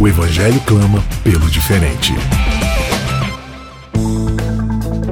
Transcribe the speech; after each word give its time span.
O 0.00 0.06
evangelho 0.06 0.60
clama 0.60 1.02
pelo 1.24 1.50
diferente. 1.50 2.14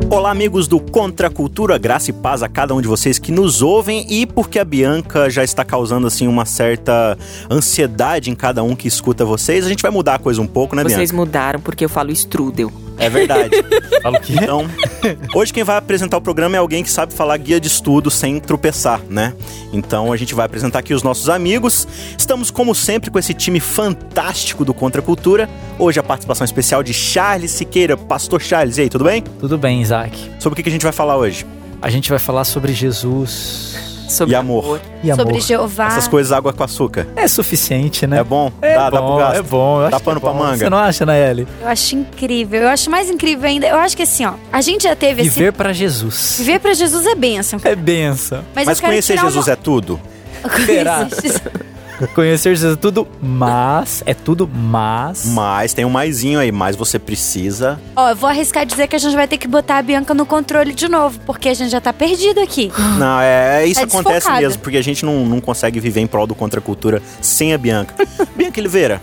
Olá, 0.09 0.30
amigos 0.30 0.69
do 0.69 0.79
Contra 0.79 1.27
a 1.27 1.30
Cultura, 1.30 1.77
graça 1.77 2.10
e 2.10 2.12
paz 2.12 2.43
a 2.43 2.48
cada 2.48 2.73
um 2.73 2.80
de 2.80 2.87
vocês 2.87 3.19
que 3.19 3.33
nos 3.33 3.62
ouvem 3.62 4.07
e 4.09 4.24
porque 4.24 4.59
a 4.59 4.65
Bianca 4.65 5.29
já 5.29 5.43
está 5.43 5.65
causando 5.65 6.07
assim 6.07 6.29
uma 6.29 6.45
certa 6.45 7.19
ansiedade 7.51 8.30
em 8.30 8.34
cada 8.34 8.62
um 8.62 8.77
que 8.77 8.87
escuta 8.87 9.24
vocês, 9.24 9.66
a 9.66 9.69
gente 9.69 9.83
vai 9.83 9.91
mudar 9.91 10.15
a 10.15 10.19
coisa 10.19 10.41
um 10.41 10.46
pouco, 10.46 10.77
né, 10.77 10.84
Vocês 10.84 11.10
Bianca? 11.10 11.16
mudaram 11.16 11.60
porque 11.60 11.84
eu 11.84 11.88
falo 11.88 12.12
strudel. 12.12 12.71
É 12.98 13.09
verdade. 13.09 13.50
Fala 14.02 14.18
o 14.18 14.20
quê? 14.20 14.34
Então, 14.34 14.68
hoje 15.34 15.52
quem 15.52 15.64
vai 15.64 15.77
apresentar 15.77 16.16
o 16.16 16.20
programa 16.20 16.56
é 16.56 16.59
alguém 16.59 16.82
que 16.82 16.91
sabe 16.91 17.12
falar 17.12 17.37
guia 17.37 17.60
de 17.60 17.68
estudo 17.68 18.10
sem 18.10 18.41
tropeçar, 18.41 19.00
né? 19.09 19.34
Então 19.73 20.12
a 20.12 20.16
gente 20.16 20.34
vai 20.34 20.46
apresentar 20.46 20.78
aqui 20.78 20.95
os 20.95 21.02
nossos 21.02 21.28
amigos. 21.28 21.87
Estamos, 22.18 22.51
como 22.51 22.74
sempre, 22.74 23.10
com 23.10 23.18
esse 23.18 23.34
time 23.34 23.60
fantástico 23.60 24.64
do 24.64 24.73
Contra 24.73 25.01
a 25.01 25.04
Cultura. 25.04 25.48
Hoje 25.78 26.01
a 26.01 26.02
participação 26.02 26.45
especial 26.45 26.82
de 26.82 26.95
Charles 26.95 27.51
Siqueira. 27.51 27.96
Pastor 27.96 28.40
Charles, 28.40 28.79
e 28.79 28.82
aí, 28.82 28.88
tudo 28.88 29.04
bem? 29.04 29.23
Tudo 29.40 29.59
bem, 29.59 29.82
Isaac. 29.82 30.30
Sobre 30.38 30.59
o 30.59 30.62
que 30.62 30.68
a 30.68 30.73
gente 30.73 30.82
vai 30.82 30.93
falar 30.93 31.16
hoje? 31.16 31.46
A 31.82 31.90
gente 31.90 32.09
vai 32.09 32.18
falar 32.18 32.45
sobre 32.45 32.73
Jesus 32.73 33.96
Sobre 34.09 34.32
E 34.32 34.37
amor. 34.37 34.80
e 35.02 35.10
amor. 35.10 35.24
Sobre 35.26 35.40
Jeová. 35.40 35.87
Essas 35.88 36.07
coisas 36.09 36.30
água 36.32 36.52
com 36.52 36.62
açúcar. 36.62 37.07
É 37.16 37.26
suficiente, 37.26 38.07
né? 38.07 38.18
É 38.18 38.24
bom? 38.24 38.52
É 38.62 38.74
dá, 38.74 38.90
dá 38.90 38.99
pro 38.99 39.07
bom, 39.09 39.16
gasto? 39.18 39.37
é 39.37 39.43
bom. 39.43 39.82
eu 39.82 39.90
Dá 39.90 39.96
acho 39.96 40.04
pano 40.04 40.21
que 40.21 40.26
é 40.26 40.30
pra 40.30 40.38
bom. 40.38 40.45
manga? 40.45 40.57
Você 40.59 40.71
não 40.71 40.79
acha, 40.79 41.07
Naeli? 41.07 41.49
Eu 41.60 41.68
acho 41.68 41.96
incrível. 41.96 42.62
Eu 42.62 42.68
acho 42.68 42.90
mais 42.90 43.10
incrível 43.10 43.49
ainda. 43.49 43.66
Eu 43.66 43.77
acho 43.77 43.96
que 43.96 44.02
assim, 44.02 44.24
ó, 44.24 44.34
a 44.52 44.60
gente 44.60 44.84
já 44.84 44.95
teve 44.95 45.23
esse. 45.23 45.30
Viver 45.30 45.52
pra 45.52 45.73
Jesus. 45.73 46.37
Viver 46.38 46.60
pra 46.60 46.73
Jesus 46.74 47.07
é 47.07 47.15
bênção. 47.15 47.60
É 47.65 47.74
benção. 47.74 48.43
Mas, 48.54 48.66
quero 48.66 48.80
conhecer 48.93 49.18
Jesus 49.18 49.46
uma... 49.46 49.52
é 49.52 49.57
tudo? 49.57 50.01
Será? 50.66 51.09
Conhecer- 52.15 52.57
é 52.57 52.77
tudo, 52.77 53.07
mas... 53.23 54.02
É 54.07 54.15
tudo, 54.15 54.49
mas... 54.52 55.25
Mas 55.27 55.73
tem 55.75 55.85
um 55.85 55.91
maisinho 55.91 56.39
aí, 56.39 56.52
mas 56.52 56.77
você 56.77 56.99
precisa. 56.99 57.80
Ó, 57.95 58.11
eu 58.11 58.16
vou 58.16 58.29
arriscar 58.29 58.65
dizer 58.66 58.87
que 58.87 58.97
a 58.97 58.99
gente 58.99 59.15
vai 59.15 59.27
ter 59.27 59.39
que 59.39 59.49
botar 59.49 59.79
a 59.79 59.83
Bianca 59.83 60.13
no 60.15 60.27
controle 60.27 60.73
de 60.73 60.89
novo, 60.89 61.19
porque 61.27 61.49
a 61.49 61.55
gente 61.55 61.71
já 61.71 61.80
tá 61.80 61.93
perdido 61.93 62.41
aqui. 62.41 62.71
Não, 62.99 63.21
é, 63.21 63.67
isso 63.67 63.80
Tá 63.80 63.87
acontece 63.87 64.15
desfocada. 64.17 64.41
mesmo, 64.41 64.62
porque 64.62 64.77
a 64.78 64.83
gente 64.83 65.05
não, 65.05 65.25
não 65.27 65.41
consegue 65.41 65.78
viver 65.81 66.00
em 66.00 66.06
prol 66.06 66.27
do 66.27 66.34
contra 66.34 66.61
a 66.61 66.62
cultura 66.62 67.03
sem 67.21 67.53
a 67.53 67.59
Bianca. 67.59 67.94
Bianca 68.37 68.61
Oliveira, 68.61 69.00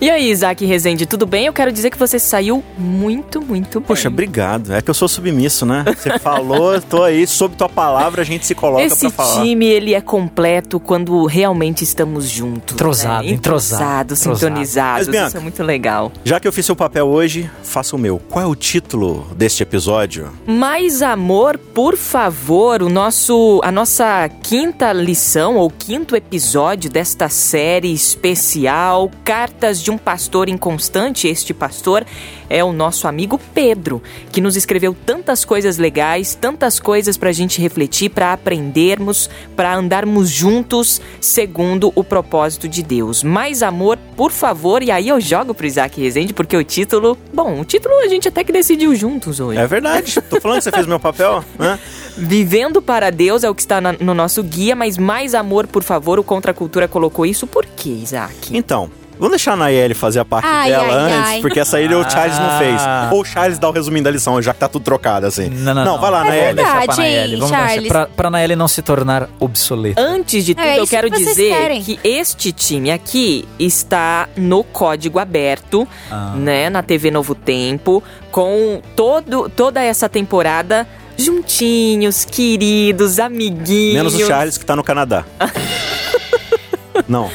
E 0.00 0.08
aí, 0.10 0.30
Isaac 0.30 0.64
Rezende, 0.64 1.06
tudo 1.06 1.26
bem? 1.26 1.46
Eu 1.46 1.52
quero 1.52 1.70
dizer 1.72 1.90
que 1.90 1.98
você 1.98 2.18
saiu 2.18 2.62
muito, 2.78 3.40
muito 3.40 3.80
bem. 3.80 3.86
poxa, 3.86 4.08
obrigado. 4.08 4.72
É 4.72 4.80
que 4.80 4.88
eu 4.90 4.94
sou 4.94 5.08
submisso, 5.08 5.64
né? 5.66 5.84
Você 5.96 6.18
falou, 6.18 6.80
tô 6.80 7.02
aí, 7.02 7.26
sob 7.26 7.54
tua 7.56 7.68
palavra, 7.68 8.22
a 8.22 8.24
gente 8.24 8.46
se 8.46 8.54
coloca 8.54 8.82
Esse 8.84 9.00
pra 9.00 9.10
falar. 9.10 9.42
time, 9.42 9.66
ele 9.66 9.94
é 9.94 10.00
completo 10.00 10.78
quando 10.80 11.24
realmente 11.26 11.84
estamos 11.84 12.29
juntos. 12.30 12.74
Entrosado, 12.74 13.26
né? 13.26 13.32
entrosado, 13.32 14.14
Entrosados, 14.14 14.20
entrosado. 14.20 14.38
sintonizados. 14.40 15.06
Mas, 15.06 15.08
Bianca, 15.08 15.28
Isso 15.28 15.36
é 15.36 15.40
muito 15.40 15.62
legal. 15.62 16.12
Já 16.24 16.40
que 16.40 16.46
eu 16.48 16.52
fiz 16.52 16.64
seu 16.66 16.76
papel 16.76 17.06
hoje, 17.08 17.50
faça 17.62 17.94
o 17.96 17.98
meu. 17.98 18.18
Qual 18.28 18.44
é 18.44 18.46
o 18.46 18.54
título 18.54 19.26
deste 19.36 19.62
episódio? 19.62 20.30
Mais 20.46 21.02
amor, 21.02 21.58
por 21.58 21.96
favor, 21.96 22.82
o 22.82 22.88
nosso, 22.88 23.60
a 23.64 23.70
nossa 23.72 24.28
quinta 24.42 24.92
lição 24.92 25.56
ou 25.56 25.70
quinto 25.70 26.14
episódio 26.16 26.90
desta 26.90 27.28
série 27.28 27.92
especial 27.92 29.10
Cartas 29.24 29.82
de 29.82 29.90
um 29.90 29.98
Pastor 29.98 30.48
Inconstante. 30.48 31.28
Este 31.28 31.52
pastor 31.52 32.04
é 32.48 32.62
o 32.64 32.72
nosso 32.72 33.06
amigo 33.06 33.40
Pedro, 33.54 34.02
que 34.32 34.40
nos 34.40 34.56
escreveu 34.56 34.94
tantas 35.06 35.44
coisas 35.44 35.78
legais, 35.78 36.34
tantas 36.34 36.80
coisas 36.80 37.16
pra 37.16 37.32
gente 37.32 37.60
refletir, 37.60 38.10
pra 38.10 38.32
aprendermos, 38.32 39.30
pra 39.54 39.74
andarmos 39.74 40.28
juntos 40.30 41.00
segundo 41.20 41.92
o 41.94 42.02
propósito 42.02 42.19
de 42.68 42.82
Deus. 42.82 43.22
Mais 43.22 43.62
amor, 43.62 43.98
por 44.16 44.30
favor, 44.30 44.82
e 44.82 44.90
aí 44.90 45.08
eu 45.08 45.20
jogo 45.20 45.54
pro 45.54 45.66
Isaac 45.66 46.00
Rezende, 46.00 46.32
porque 46.32 46.56
o 46.56 46.64
título, 46.64 47.16
bom, 47.32 47.60
o 47.60 47.64
título 47.64 47.94
a 48.00 48.08
gente 48.08 48.28
até 48.28 48.44
que 48.44 48.52
decidiu 48.52 48.94
juntos 48.94 49.40
hoje. 49.40 49.58
É 49.58 49.66
verdade. 49.66 50.20
Tô 50.28 50.40
falando 50.40 50.58
que 50.58 50.64
você 50.64 50.70
fez 50.70 50.86
meu 50.86 51.00
papel, 51.00 51.44
né? 51.58 51.78
Vivendo 52.16 52.82
para 52.82 53.10
Deus 53.10 53.44
é 53.44 53.50
o 53.50 53.54
que 53.54 53.62
está 53.62 53.80
no 53.80 54.14
nosso 54.14 54.42
guia, 54.42 54.74
mas 54.76 54.98
mais 54.98 55.34
amor, 55.34 55.66
por 55.66 55.82
favor, 55.82 56.18
o 56.18 56.24
Contra 56.24 56.50
a 56.50 56.54
Cultura 56.54 56.86
colocou 56.86 57.24
isso. 57.24 57.46
Por 57.46 57.64
quê, 57.64 57.90
Isaac? 57.90 58.56
Então, 58.56 58.90
vamos 59.20 59.30
deixar 59.30 59.52
a 59.52 59.56
Nayeli 59.56 59.94
fazer 59.94 60.18
a 60.18 60.24
parte 60.24 60.46
Ai, 60.48 60.70
dela 60.70 60.84
ai, 60.84 61.12
antes, 61.12 61.30
ai. 61.30 61.40
porque 61.40 61.60
essa 61.60 61.76
aí 61.76 61.86
o 61.94 62.10
Charles 62.10 62.38
não 62.38 62.58
fez. 62.58 62.80
Ah. 62.80 63.10
Ou 63.12 63.20
o 63.20 63.24
Charles 63.24 63.58
dá 63.58 63.68
o 63.68 63.72
resuminho 63.72 64.02
da 64.02 64.10
lição, 64.10 64.40
já 64.42 64.52
que 64.52 64.58
tá 64.60 64.68
tudo 64.68 64.82
trocado, 64.82 65.26
assim. 65.26 65.48
Não, 65.50 65.74
não, 65.74 65.84
não. 65.84 65.98
vai 66.00 66.10
lá, 66.10 66.26
É 66.26 66.30
Nayeli. 66.30 66.54
verdade. 66.56 66.78
Deixa 66.78 66.86
pra 66.86 66.96
Nayeli. 66.96 67.36
Vamos 67.36 67.50
Charles? 67.50 67.88
pra, 67.88 68.06
pra 68.06 68.30
Nayeli 68.30 68.56
não 68.56 68.66
se 68.68 68.82
tornar 68.82 69.28
obsoleta. 69.38 70.00
Antes 70.00 70.44
de 70.44 70.54
tudo, 70.54 70.66
É 70.66 70.78
eu 70.80 70.86
quero 70.86 71.10
que 71.10 71.18
dizer 71.18 71.50
querem. 71.54 71.82
que 71.82 72.00
este 72.02 72.50
time 72.52 72.90
aqui 72.90 73.46
está 73.58 74.28
no 74.36 74.64
código 74.64 75.18
aberto, 75.18 75.86
Ah. 76.10 76.32
né, 76.34 76.70
na 76.70 76.82
TV 76.82 77.10
Novo 77.10 77.34
Tempo, 77.34 78.02
com 78.32 78.80
todo, 78.96 79.48
toda 79.48 79.82
essa 79.82 80.08
temporada 80.08 80.86
juntinhos, 81.16 82.24
queridos, 82.24 83.18
amiguinhos. 83.18 83.94
Menos 83.94 84.14
o 84.14 84.26
Charles 84.26 84.56
que 84.56 84.64
tá 84.64 84.74
no 84.74 84.82
Canadá. 84.82 85.24
não. 87.08 87.30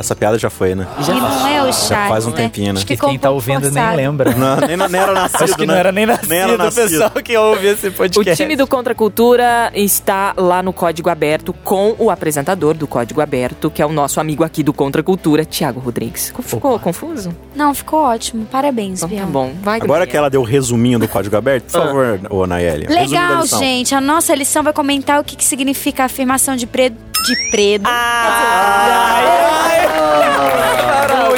Essa 0.00 0.16
piada 0.16 0.38
já 0.38 0.48
foi, 0.48 0.74
né? 0.74 0.86
Já 1.00 1.12
e 1.14 1.20
não 1.20 1.26
é 1.46 1.62
o 1.62 1.72
Charles, 1.72 1.88
Já 1.88 2.08
faz 2.08 2.26
um 2.26 2.30
né? 2.30 2.36
tempinho, 2.36 2.72
né? 2.72 2.78
Acho 2.78 2.86
que 2.86 2.94
E 2.94 2.96
quem 2.96 3.18
tá 3.18 3.28
ouvindo 3.30 3.60
nem 3.60 3.70
forçado. 3.72 3.96
lembra. 3.98 4.34
Não, 4.34 4.56
nem, 4.66 4.76
nem 4.88 5.00
era 5.00 5.12
nascido, 5.12 5.44
Acho 5.44 5.54
que 5.54 5.66
né? 5.66 5.72
não 5.74 5.78
era 5.78 5.92
nem 5.92 6.06
nascido, 6.06 6.28
Nem 6.30 6.38
era 6.38 6.54
o 6.54 6.56
nascido. 6.56 6.88
pessoal 6.88 7.10
que 7.10 7.36
ouve 7.36 7.66
esse 7.66 7.88
O 7.88 7.92
podcast. 7.92 8.42
time 8.42 8.56
do 8.56 8.66
Contra 8.66 8.94
Cultura 8.94 9.70
está 9.74 10.32
lá 10.38 10.62
no 10.62 10.72
Código 10.72 11.10
Aberto 11.10 11.52
com 11.52 11.94
o 11.98 12.10
apresentador 12.10 12.72
do 12.74 12.86
Código 12.86 13.20
Aberto, 13.20 13.70
que 13.70 13.82
é 13.82 13.86
o 13.86 13.92
nosso 13.92 14.18
amigo 14.20 14.42
aqui 14.42 14.62
do 14.62 14.72
Contra 14.72 15.02
Cultura, 15.02 15.44
Tiago 15.44 15.78
Rodrigues. 15.80 16.32
Ficou 16.42 16.76
Opa. 16.76 16.82
confuso? 16.84 17.36
Não, 17.54 17.74
ficou 17.74 18.00
ótimo. 18.02 18.46
Parabéns, 18.46 19.02
Então 19.02 19.18
tá 19.18 19.26
bom. 19.26 19.52
Vai, 19.62 19.80
Agora 19.82 20.06
que 20.06 20.16
ela 20.16 20.30
deu 20.30 20.40
o 20.40 20.44
resuminho 20.44 20.98
do 20.98 21.06
código 21.06 21.36
aberto, 21.36 21.64
por 21.64 21.72
favor, 21.72 22.20
ô 22.30 22.46
Nayeli. 22.46 22.86
Legal, 22.86 23.44
gente. 23.46 23.94
A 23.94 24.00
nossa 24.00 24.34
lição 24.34 24.62
vai 24.62 24.72
comentar 24.72 25.20
o 25.20 25.24
que, 25.24 25.36
que 25.36 25.44
significa 25.44 26.04
a 26.04 26.06
afirmação 26.06 26.56
de 26.56 26.66
predo. 26.66 26.96
De 27.22 27.50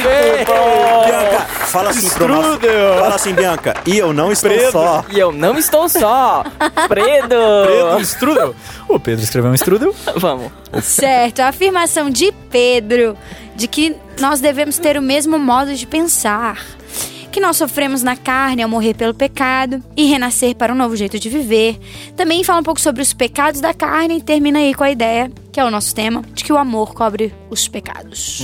predo. 0.01 0.51
Bianca, 1.05 1.39
fala 1.67 1.89
assim 1.89 2.09
pro 2.09 2.27
nosso... 2.27 2.53
Strudel. 2.53 2.97
Fala 2.99 3.15
assim, 3.15 3.33
Bianca. 3.33 3.73
E 3.85 3.97
eu 3.97 4.13
não 4.13 4.31
estou 4.31 4.51
Preto. 4.51 4.71
só. 4.71 5.05
E 5.09 5.19
eu 5.19 5.31
não 5.31 5.57
estou 5.57 5.89
só. 5.89 6.43
Predo. 6.87 7.35
Pedro 7.67 8.01
Strudel. 8.01 8.55
O 8.87 8.99
Pedro 8.99 9.23
escreveu 9.23 9.51
um 9.51 9.55
Strudel. 9.55 9.95
Vamos. 10.15 10.51
Certo, 10.81 11.39
a 11.39 11.47
afirmação 11.47 12.09
de 12.09 12.31
Pedro 12.49 13.17
de 13.55 13.67
que 13.67 13.95
nós 14.19 14.39
devemos 14.39 14.77
ter 14.77 14.97
o 14.97 15.01
mesmo 15.01 15.37
modo 15.37 15.73
de 15.73 15.85
pensar. 15.85 16.57
Que 17.33 17.39
nós 17.39 17.57
sofremos 17.57 18.03
na 18.03 18.15
carne 18.15 18.61
ao 18.61 18.69
morrer 18.69 18.93
pelo 18.93 19.11
pecado 19.11 19.81
e 19.97 20.05
renascer 20.05 20.55
para 20.55 20.71
um 20.71 20.75
novo 20.75 20.95
jeito 20.95 21.17
de 21.17 21.29
viver. 21.29 21.79
Também 22.15 22.43
fala 22.43 22.59
um 22.59 22.63
pouco 22.63 22.79
sobre 22.79 23.01
os 23.01 23.11
pecados 23.11 23.59
da 23.59 23.73
carne 23.73 24.17
e 24.17 24.21
termina 24.21 24.59
aí 24.59 24.71
com 24.75 24.83
a 24.83 24.91
ideia, 24.91 25.31
que 25.51 25.59
é 25.59 25.65
o 25.65 25.71
nosso 25.71 25.95
tema, 25.95 26.21
de 26.35 26.43
que 26.43 26.53
o 26.53 26.57
amor 26.59 26.93
cobre 26.93 27.33
os 27.49 27.67
pecados. 27.67 28.39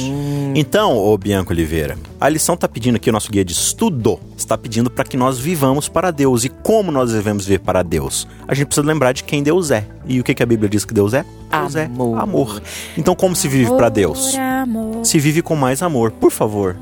Então, 0.55 0.97
ô 0.97 1.15
Bianca 1.19 1.53
Oliveira, 1.53 1.99
a 2.19 2.27
lição 2.27 2.57
tá 2.57 2.67
pedindo 2.67 2.95
aqui, 2.95 3.11
o 3.11 3.13
nosso 3.13 3.31
guia 3.31 3.45
de 3.45 3.53
estudo, 3.53 4.19
está 4.35 4.57
pedindo 4.57 4.89
para 4.89 5.03
que 5.03 5.15
nós 5.15 5.37
vivamos 5.37 5.87
para 5.87 6.09
Deus. 6.09 6.43
E 6.43 6.49
como 6.49 6.91
nós 6.91 7.11
devemos 7.11 7.45
viver 7.45 7.59
para 7.59 7.83
Deus? 7.83 8.27
A 8.47 8.55
gente 8.55 8.65
precisa 8.65 8.87
lembrar 8.87 9.11
de 9.11 9.23
quem 9.23 9.43
Deus 9.43 9.69
é. 9.69 9.85
E 10.07 10.19
o 10.19 10.23
que, 10.23 10.33
que 10.33 10.41
a 10.41 10.47
Bíblia 10.47 10.67
diz 10.67 10.83
que 10.83 10.95
Deus 10.95 11.13
é? 11.13 11.23
Deus 11.51 11.75
Amor. 11.75 12.17
é 12.17 12.21
amor. 12.21 12.61
Então, 12.97 13.13
como 13.13 13.35
se 13.35 13.47
vive 13.47 13.69
para 13.69 13.87
Deus? 13.89 14.35
Amor. 14.35 15.05
Se 15.05 15.19
vive 15.19 15.43
com 15.43 15.55
mais 15.55 15.83
amor, 15.83 16.09
por 16.09 16.31
favor. 16.31 16.75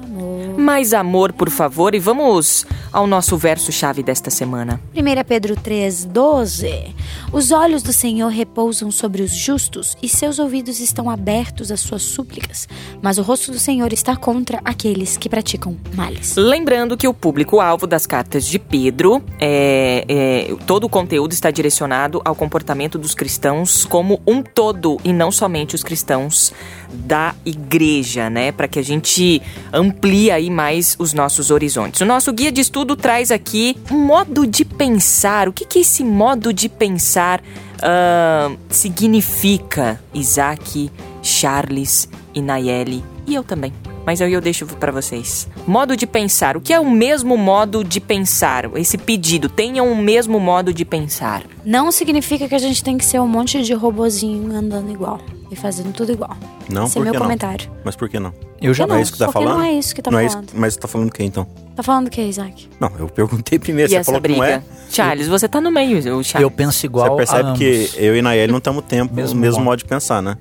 Mais 0.57 0.91
amor, 0.91 1.31
por 1.33 1.51
favor, 1.51 1.93
e 1.93 1.99
vamos 1.99 2.65
ao 2.91 3.05
nosso 3.05 3.37
verso-chave 3.37 4.01
desta 4.01 4.31
semana. 4.31 4.81
1 4.95 5.23
Pedro 5.27 5.55
3, 5.55 6.05
12. 6.05 6.95
Os 7.31 7.51
olhos 7.51 7.83
do 7.83 7.93
Senhor 7.93 8.29
repousam 8.29 8.89
sobre 8.89 9.21
os 9.21 9.31
justos 9.31 9.95
e 10.01 10.09
seus 10.09 10.39
ouvidos 10.39 10.79
estão 10.79 11.09
abertos 11.09 11.71
às 11.71 11.79
suas 11.79 12.01
súplicas, 12.01 12.67
mas 13.01 13.19
o 13.19 13.21
rosto 13.21 13.51
do 13.51 13.59
Senhor 13.59 13.93
está 13.93 14.15
contra 14.15 14.59
aqueles 14.65 15.15
que 15.15 15.29
praticam 15.29 15.77
males. 15.93 16.35
Lembrando 16.35 16.97
que 16.97 17.07
o 17.07 17.13
público-alvo 17.13 17.85
das 17.85 18.07
cartas 18.07 18.45
de 18.45 18.57
Pedro, 18.57 19.23
é, 19.39 20.05
é, 20.07 20.55
todo 20.65 20.85
o 20.85 20.89
conteúdo 20.89 21.33
está 21.33 21.51
direcionado 21.51 22.19
ao 22.25 22.33
comportamento 22.33 22.97
dos 22.97 23.13
cristãos 23.13 23.85
como 23.85 24.19
um 24.25 24.41
todo 24.41 24.97
e 25.03 25.13
não 25.13 25.31
somente 25.31 25.75
os 25.75 25.83
cristãos 25.83 26.51
da 26.91 27.35
igreja, 27.45 28.29
né? 28.29 28.51
Para 28.51 28.67
que 28.67 28.79
a 28.79 28.83
gente 28.83 29.41
amplie 29.71 30.31
aí 30.31 30.49
mais 30.49 30.95
os 30.99 31.13
nossos 31.13 31.51
horizontes. 31.51 32.01
O 32.01 32.05
nosso 32.05 32.31
guia 32.33 32.51
de 32.51 32.61
estudo 32.61 32.95
traz 32.95 33.31
aqui 33.31 33.77
um 33.91 34.05
modo 34.05 34.45
de 34.45 34.65
pensar. 34.65 35.47
O 35.47 35.53
que, 35.53 35.65
que 35.65 35.79
esse 35.79 36.03
modo 36.03 36.53
de 36.53 36.69
pensar 36.69 37.41
uh, 37.41 38.57
significa, 38.69 39.99
Isaac, 40.13 40.91
Charles 41.21 42.09
e 42.33 42.41
Nayeli? 42.41 43.03
E 43.25 43.35
eu 43.35 43.43
também 43.43 43.73
mas 44.07 44.21
aí 44.21 44.31
eu 44.31 44.39
deixo 44.39 44.65
para 44.65 44.89
vocês. 44.89 45.49
Modo 45.67 45.97
de 45.97 46.07
pensar. 46.07 46.55
O 46.55 46.61
que 46.61 46.71
é 46.71 46.79
o 46.79 46.89
mesmo 46.89 47.35
modo 47.35 47.83
de 47.83 47.99
pensar? 47.99 48.63
Esse 48.77 48.97
pedido, 48.97 49.49
tenham 49.49 49.91
o 49.91 49.97
mesmo 49.97 50.39
modo 50.39 50.73
de 50.73 50.85
pensar. 50.85 51.43
Não 51.65 51.91
significa 51.91 52.47
que 52.47 52.55
a 52.55 52.59
gente 52.59 52.81
tem 52.81 52.97
que 52.97 53.03
ser 53.03 53.19
um 53.19 53.27
monte 53.27 53.61
de 53.61 53.73
robozinho 53.73 54.49
andando 54.55 54.89
igual 54.89 55.19
e 55.51 55.55
fazendo 55.55 55.93
tudo 55.93 56.11
igual. 56.11 56.35
Não, 56.69 56.85
Esse 56.85 56.97
é 56.97 57.01
meu 57.01 57.11
que 57.13 57.19
não? 57.19 57.25
comentário. 57.25 57.69
Mas 57.83 57.95
por 57.95 58.09
que 58.09 58.19
não? 58.19 58.33
Eu 58.61 58.73
já 58.73 58.83
que 58.85 58.89
Não 58.89 58.95
é 58.95 58.97
não? 58.97 59.03
isso 59.03 59.13
que 59.13 59.19
tá 59.19 59.25
Porque 59.25 59.39
falando? 59.45 59.57
não 59.59 59.63
é 59.65 59.71
isso 59.73 59.95
que 59.95 60.01
tá 60.01 60.11
Não 60.11 60.19
é 60.19 60.29
falando. 60.29 60.49
mas 60.53 60.73
você 60.73 60.79
tá 60.79 60.87
falando 60.87 61.09
o 61.09 61.11
que 61.11 61.23
então? 61.23 61.47
Tá 61.75 61.83
falando 61.83 62.07
o 62.07 62.09
que, 62.09 62.21
Isaac? 62.21 62.67
Não, 62.79 62.91
eu 62.97 63.07
perguntei 63.07 63.59
primeiro, 63.59 63.91
E 63.91 63.95
você 63.97 64.03
falou 64.03 64.19
que 64.19 64.27
briga? 64.27 64.39
não 64.39 64.45
é. 64.45 64.63
Charles, 64.89 65.27
você 65.27 65.47
tá 65.47 65.61
no 65.61 65.69
meio, 65.71 65.97
o 65.99 66.23
Charles. 66.23 66.35
Eu 66.41 66.49
penso 66.51 66.85
igual 66.85 67.09
Você 67.11 67.15
percebe 67.17 67.41
a 67.43 67.45
ambos. 67.47 67.59
que 67.59 67.89
eu 67.97 68.15
e 68.17 68.21
Nayeli 68.21 68.51
não 68.51 68.57
estamos 68.57 68.83
tempo 68.85 69.13
Mesmo 69.13 69.37
o 69.37 69.41
mesmo 69.41 69.57
modo. 69.59 69.65
modo 69.65 69.79
de 69.79 69.85
pensar, 69.85 70.21
né? 70.23 70.37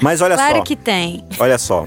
Mas 0.00 0.20
olha 0.20 0.36
claro 0.36 0.56
só, 0.58 0.62
que 0.62 0.76
tem. 0.76 1.24
olha 1.38 1.58
só. 1.58 1.86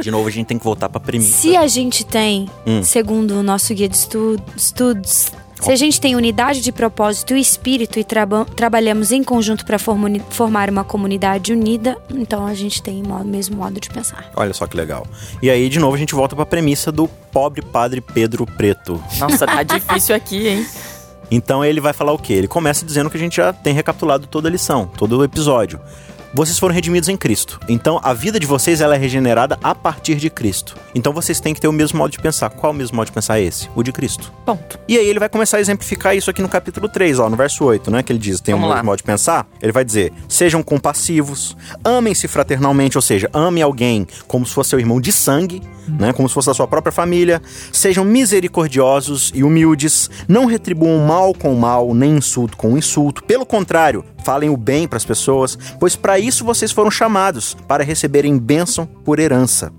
De 0.00 0.10
novo 0.10 0.26
a 0.28 0.30
gente 0.30 0.46
tem 0.46 0.58
que 0.58 0.64
voltar 0.64 0.88
pra 0.88 1.00
premissa. 1.00 1.38
Se 1.38 1.56
a 1.56 1.66
gente 1.66 2.04
tem, 2.04 2.48
Hum. 2.66 2.82
segundo 2.82 3.38
o 3.38 3.42
nosso 3.42 3.72
guia 3.74 3.88
de 3.88 3.96
estu- 3.96 4.40
estudos, 4.56 5.30
se 5.64 5.72
a 5.72 5.76
gente 5.76 6.00
tem 6.00 6.14
unidade 6.14 6.60
de 6.60 6.70
propósito 6.70 7.34
e 7.34 7.40
espírito 7.40 7.98
e 7.98 8.04
traba- 8.04 8.44
trabalhamos 8.44 9.10
em 9.12 9.24
conjunto 9.24 9.64
para 9.64 9.78
formar 9.78 10.68
uma 10.70 10.84
comunidade 10.84 11.52
unida, 11.52 11.96
então 12.10 12.46
a 12.46 12.52
gente 12.54 12.82
tem 12.82 13.02
o 13.02 13.24
mesmo 13.24 13.56
modo 13.56 13.80
de 13.80 13.88
pensar. 13.88 14.30
Olha 14.36 14.52
só 14.52 14.66
que 14.66 14.76
legal. 14.76 15.06
E 15.42 15.48
aí, 15.48 15.68
de 15.68 15.78
novo, 15.78 15.94
a 15.96 15.98
gente 15.98 16.14
volta 16.14 16.36
pra 16.36 16.44
premissa 16.44 16.92
do 16.92 17.08
pobre 17.08 17.62
padre 17.62 18.00
Pedro 18.00 18.44
Preto. 18.46 19.02
Nossa, 19.18 19.46
tá 19.46 19.62
difícil 19.62 20.14
aqui, 20.14 20.48
hein? 20.48 20.66
Então 21.30 21.64
ele 21.64 21.80
vai 21.80 21.94
falar 21.94 22.12
o 22.12 22.18
quê? 22.18 22.34
Ele 22.34 22.46
começa 22.46 22.84
dizendo 22.84 23.08
que 23.08 23.16
a 23.16 23.20
gente 23.20 23.36
já 23.36 23.52
tem 23.52 23.72
recapitulado 23.72 24.26
toda 24.26 24.48
a 24.48 24.50
lição, 24.52 24.86
todo 24.86 25.18
o 25.18 25.24
episódio. 25.24 25.80
Vocês 26.34 26.58
foram 26.58 26.74
redimidos 26.74 27.08
em 27.08 27.16
Cristo. 27.16 27.60
Então 27.68 28.00
a 28.02 28.12
vida 28.12 28.40
de 28.40 28.46
vocês 28.46 28.80
ela 28.80 28.96
é 28.96 28.98
regenerada 28.98 29.56
a 29.62 29.72
partir 29.72 30.16
de 30.16 30.28
Cristo. 30.28 30.76
Então 30.92 31.12
vocês 31.12 31.38
têm 31.38 31.54
que 31.54 31.60
ter 31.60 31.68
o 31.68 31.72
mesmo 31.72 31.96
modo 31.98 32.10
de 32.10 32.18
pensar. 32.18 32.50
Qual 32.50 32.72
o 32.72 32.74
mesmo 32.74 32.96
modo 32.96 33.06
de 33.06 33.12
pensar 33.12 33.38
é 33.38 33.44
esse? 33.44 33.70
O 33.76 33.84
de 33.84 33.92
Cristo. 33.92 34.32
Ponto. 34.44 34.76
E 34.88 34.98
aí 34.98 35.06
ele 35.08 35.20
vai 35.20 35.28
começar 35.28 35.58
a 35.58 35.60
exemplificar 35.60 36.16
isso 36.16 36.28
aqui 36.28 36.42
no 36.42 36.48
capítulo 36.48 36.88
3, 36.88 37.20
ó, 37.20 37.30
no 37.30 37.36
verso 37.36 37.64
8, 37.64 37.88
né? 37.88 38.02
Que 38.02 38.10
ele 38.10 38.18
diz, 38.18 38.40
tem 38.40 38.52
um 38.52 38.58
Vamos 38.58 38.70
lá. 38.70 38.76
mesmo 38.76 38.86
modo 38.86 38.96
de 38.96 39.04
pensar. 39.04 39.46
Ele 39.62 39.70
vai 39.70 39.84
dizer, 39.84 40.12
sejam 40.28 40.60
compassivos, 40.60 41.56
amem-se 41.84 42.26
fraternalmente, 42.26 42.98
ou 42.98 43.02
seja, 43.02 43.30
ame 43.32 43.62
alguém 43.62 44.04
como 44.26 44.44
se 44.44 44.52
fosse 44.52 44.70
seu 44.70 44.80
irmão 44.80 45.00
de 45.00 45.12
sangue, 45.12 45.62
né? 45.88 46.12
Como 46.12 46.28
se 46.28 46.34
fosse 46.34 46.48
da 46.48 46.54
sua 46.54 46.66
própria 46.66 46.92
família. 46.92 47.40
Sejam 47.72 48.04
misericordiosos 48.04 49.32
e 49.34 49.42
humildes, 49.42 50.10
não 50.28 50.46
retribuam 50.46 51.06
mal 51.06 51.34
com 51.34 51.54
mal, 51.54 51.94
nem 51.94 52.16
insulto 52.16 52.56
com 52.56 52.76
insulto. 52.76 53.22
Pelo 53.24 53.46
contrário, 53.46 54.04
falem 54.24 54.48
o 54.48 54.56
bem 54.56 54.88
para 54.88 54.96
as 54.96 55.04
pessoas, 55.04 55.56
pois 55.78 55.94
para 55.94 56.18
isso 56.18 56.44
vocês 56.44 56.72
foram 56.72 56.90
chamados, 56.90 57.54
para 57.68 57.84
receberem 57.84 58.38
bênção 58.38 58.86
por 58.86 59.18
herança. 59.18 59.70